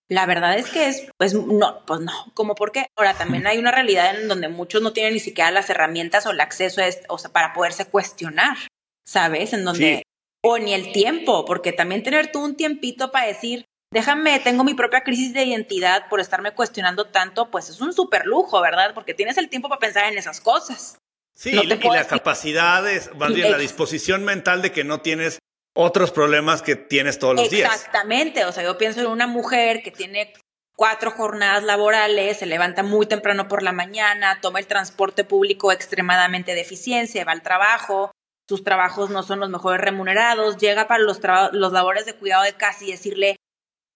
[0.07, 3.71] la verdad es que es, pues no, pues no, como porque ahora también hay una
[3.71, 7.17] realidad en donde muchos no tienen ni siquiera las herramientas o el acceso a o
[7.17, 8.57] sea, para poderse cuestionar,
[9.05, 9.53] ¿sabes?
[9.53, 10.03] En donde
[10.43, 14.73] o ni el tiempo, porque también tener tú un tiempito para decir, déjame, tengo mi
[14.73, 18.93] propia crisis de identidad por estarme cuestionando tanto, pues es un súper lujo, ¿verdad?
[18.93, 20.97] Porque tienes el tiempo para pensar en esas cosas.
[21.35, 22.83] Sí, y, la capacidad,
[23.15, 25.39] más bien la disposición mental de que no tienes
[25.73, 27.73] otros problemas que tienes todos los días.
[27.73, 30.33] Exactamente, o sea, yo pienso en una mujer que tiene
[30.75, 36.55] cuatro jornadas laborales, se levanta muy temprano por la mañana, toma el transporte público extremadamente
[36.55, 38.11] de eficiencia, va al trabajo,
[38.49, 41.19] sus trabajos no son los mejores remunerados, llega para los,
[41.51, 43.35] los labores de cuidado de casa y decirle,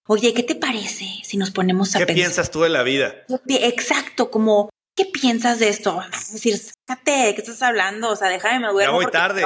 [0.07, 3.15] oye, ¿qué te parece si nos ponemos a ¿Qué piensas tú de la vida?
[3.47, 5.99] Exacto, como, ¿qué piensas de esto?
[6.13, 8.11] Es decir, sácate, ¿de qué estás hablando?
[8.11, 9.01] O sea, déjame, me duermo.
[9.01, 9.43] Ya voy tarde.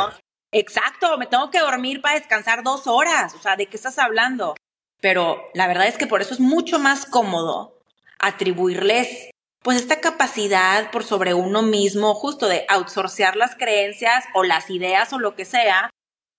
[0.52, 3.34] exacto, me tengo que dormir para descansar dos horas.
[3.34, 4.58] O sea, ¿de qué estás hablando?
[5.00, 7.80] Pero la verdad es que por eso es mucho más cómodo
[8.20, 9.30] atribuirles
[9.64, 15.12] pues esta capacidad por sobre uno mismo, justo de outsourcear las creencias o las ideas
[15.14, 15.90] o lo que sea,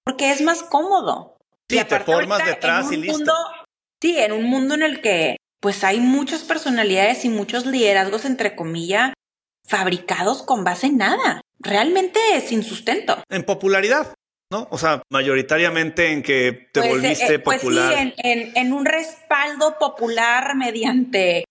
[0.05, 1.37] porque es más cómodo.
[1.69, 3.33] Sí, te formas detrás y listo.
[4.01, 8.55] sí, en un mundo en el que pues hay muchas personalidades y muchos liderazgos, entre
[8.57, 9.13] comillas,
[9.67, 13.23] fabricados con base en nada, realmente sin sustento.
[13.29, 14.15] En popularidad.
[14.51, 14.67] ¿no?
[14.71, 17.95] O sea, mayoritariamente en que te pues, volviste eh, pues popular.
[17.95, 21.45] Sí, en, en, un respaldo popular mediante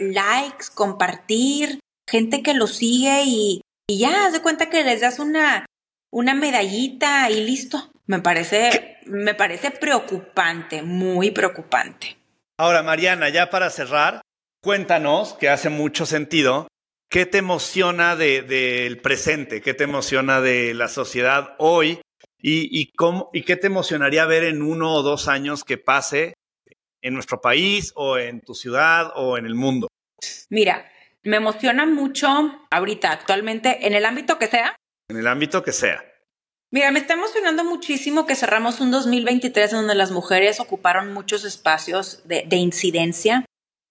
[0.00, 5.18] likes, compartir, gente que lo sigue y, y ya, haz de cuenta que les das
[5.18, 5.66] una,
[6.10, 7.90] una medallita y listo.
[8.06, 12.16] Me parece, me parece preocupante, muy preocupante.
[12.58, 14.20] Ahora, Mariana, ya para cerrar,
[14.62, 16.66] cuéntanos, que hace mucho sentido,
[17.08, 19.62] ¿qué te emociona del de, presente?
[19.62, 22.00] ¿Qué te emociona de la sociedad hoy?
[22.42, 26.34] Y, y, cómo, ¿Y qué te emocionaría ver en uno o dos años que pase
[27.02, 29.88] en nuestro país o en tu ciudad o en el mundo?
[30.48, 30.90] Mira,
[31.22, 32.28] me emociona mucho
[32.70, 34.76] ahorita, actualmente, en el ámbito que sea.
[35.08, 36.04] En el ámbito que sea.
[36.72, 42.22] Mira, me está emocionando muchísimo que cerramos un 2023 donde las mujeres ocuparon muchos espacios
[42.26, 43.44] de, de incidencia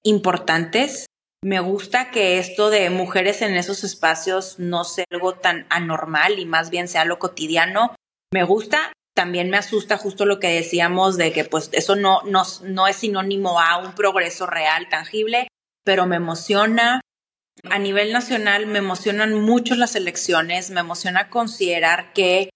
[0.03, 1.05] importantes.
[1.43, 6.45] Me gusta que esto de mujeres en esos espacios no sea algo tan anormal y
[6.45, 7.95] más bien sea lo cotidiano.
[8.31, 12.43] Me gusta, también me asusta justo lo que decíamos de que pues eso no, no,
[12.63, 15.49] no es sinónimo a un progreso real, tangible,
[15.83, 17.01] pero me emociona.
[17.69, 22.49] A nivel nacional me emocionan mucho las elecciones, me emociona considerar que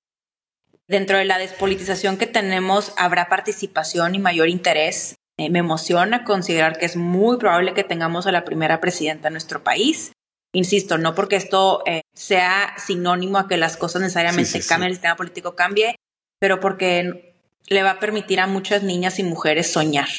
[0.88, 5.16] dentro de la despolitización que tenemos habrá participación y mayor interés.
[5.38, 9.34] Eh, me emociona considerar que es muy probable que tengamos a la primera presidenta de
[9.34, 10.14] nuestro país.
[10.53, 15.18] Insisto, no porque esto eh, sea sinónimo a que las cosas necesariamente cambien, el sistema
[15.18, 15.97] político cambie,
[16.44, 17.38] pero porque
[17.68, 20.10] le va a permitir a muchas niñas y mujeres soñar.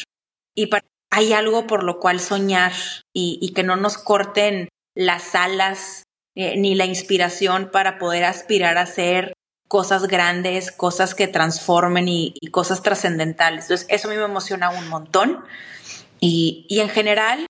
[0.55, 2.72] Y para hay algo por lo cual soñar
[3.12, 6.05] y, que no nos corten las alas
[6.35, 9.35] eh, ni la inspiración para poder aspirar a hacer
[9.68, 13.64] cosas grandes, cosas que transformen y, cosas trascendentales.
[13.64, 15.45] Entonces, eso a mí me emociona un montón.
[16.20, 17.47] Y, en general,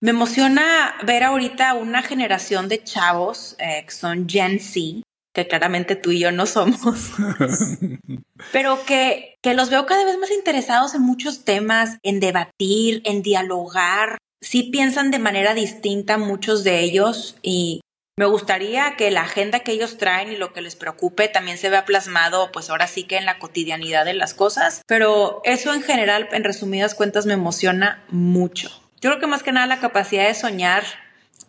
[0.00, 5.02] me emociona ver ahorita una generación de chavos eh, que son Gen Z,
[5.34, 6.78] que claramente tú y yo no somos,
[8.52, 13.22] pero que, que los veo cada vez más interesados en muchos temas, en debatir, en
[13.22, 14.18] dialogar.
[14.40, 17.80] Sí piensan de manera distinta muchos de ellos y
[18.16, 21.68] me gustaría que la agenda que ellos traen y lo que les preocupe también se
[21.68, 24.82] vea plasmado, pues ahora sí que en la cotidianidad de las cosas.
[24.86, 28.68] Pero eso en general, en resumidas cuentas, me emociona mucho.
[29.00, 30.84] Yo creo que más que nada la capacidad de soñar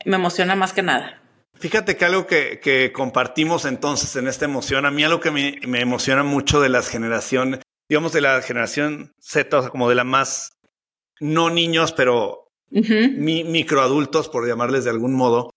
[0.06, 1.22] me emociona más que nada.
[1.60, 6.24] Fíjate que algo que, compartimos entonces en esta emoción, a mí algo que me, emociona
[6.24, 10.52] mucho de las generaciones, digamos de la generación Z, o sea, como de la más,
[11.20, 15.52] no niños, pero microadultos, por llamarles de algún modo,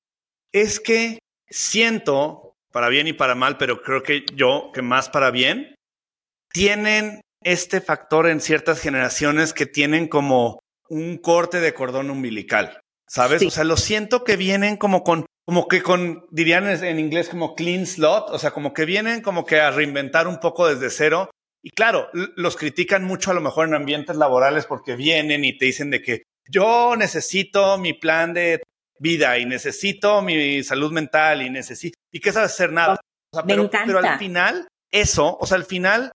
[0.53, 1.19] es que
[1.49, 5.75] siento, para bien y para mal, pero creo que yo, que más para bien,
[6.53, 13.43] tienen este factor en ciertas generaciones que tienen como un corte de cordón umbilical, ¿sabes?
[13.43, 17.55] O sea, lo siento que vienen como con como que con, dirían en inglés como
[17.55, 21.31] clean slot, o sea, como que vienen como que a reinventar un poco desde cero.
[21.63, 25.65] Y claro, los critican mucho a lo mejor en ambientes laborales porque vienen y te
[25.65, 28.63] dicen de que yo necesito mi plan de
[28.99, 33.01] vida y necesito mi salud mental y necesito, y que sabes hacer nada.
[33.47, 36.13] pero, pero al final, eso, o sea, al final,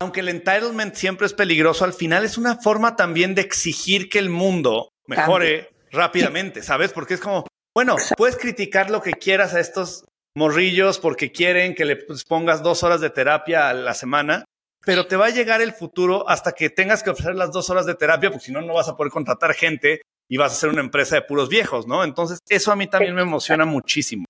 [0.00, 4.18] aunque el entitlement siempre es peligroso, al final es una forma también de exigir que
[4.18, 6.92] el mundo mejore rápidamente, ¿sabes?
[6.92, 11.84] Porque es como, bueno, puedes criticar lo que quieras a estos morrillos porque quieren que
[11.84, 14.44] le pues, pongas dos horas de terapia a la semana,
[14.84, 17.86] pero te va a llegar el futuro hasta que tengas que ofrecer las dos horas
[17.86, 20.70] de terapia, porque si no, no vas a poder contratar gente y vas a ser
[20.70, 22.04] una empresa de puros viejos, ¿no?
[22.04, 24.24] Entonces, eso a mí también me emociona muchísimo.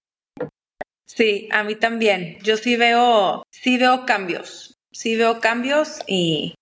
[1.07, 2.39] Sí, a mí también.
[2.43, 4.75] Yo sí veo, sí veo cambios.
[4.93, 6.55] Sí veo cambios y,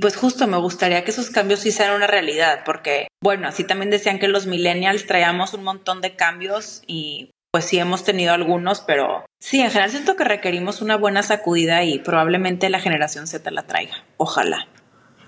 [0.00, 3.90] pues justo me gustaría que esos cambios sí sean una realidad, porque, bueno, así también
[3.90, 8.80] decían que los millennials traíamos un montón de cambios y pues sí hemos tenido algunos,
[8.82, 13.50] pero sí, en general siento que requerimos una buena sacudida y probablemente la generación Z
[13.50, 14.04] la traiga.
[14.18, 14.68] Ojalá.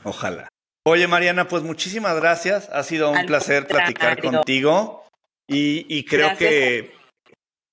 [0.04, 0.48] Ojalá.
[0.86, 2.68] Oye, Mariana, pues muchísimas gracias.
[2.72, 5.06] Ha sido un placer platicar contigo
[5.46, 6.92] y, creo que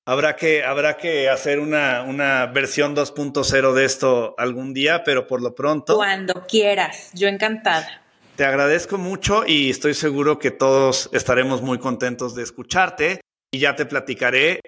[0.08, 5.42] Habrá que, habrá que hacer una, una versión 2.0 de esto algún día, pero por
[5.42, 5.96] lo pronto.
[5.96, 8.04] Cuando quieras, yo encantada.
[8.36, 13.76] Te agradezco mucho y estoy seguro que todos estaremos muy contentos de escucharte y ya
[13.76, 14.60] te platicaré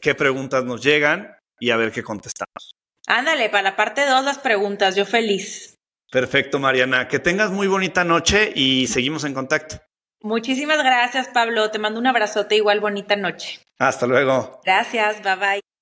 [0.00, 2.74] qué preguntas nos llegan y a ver qué contestamos.
[3.08, 5.74] Ándale, para la parte 2 las preguntas, yo feliz.
[6.12, 7.08] Perfecto, Mariana.
[7.08, 9.78] Que tengas muy bonita noche y seguimos en contacto.
[10.24, 11.70] Muchísimas gracias, Pablo.
[11.70, 13.60] Te mando un abrazote, igual bonita noche.
[13.78, 14.58] Hasta luego.
[14.64, 15.73] Gracias, bye bye.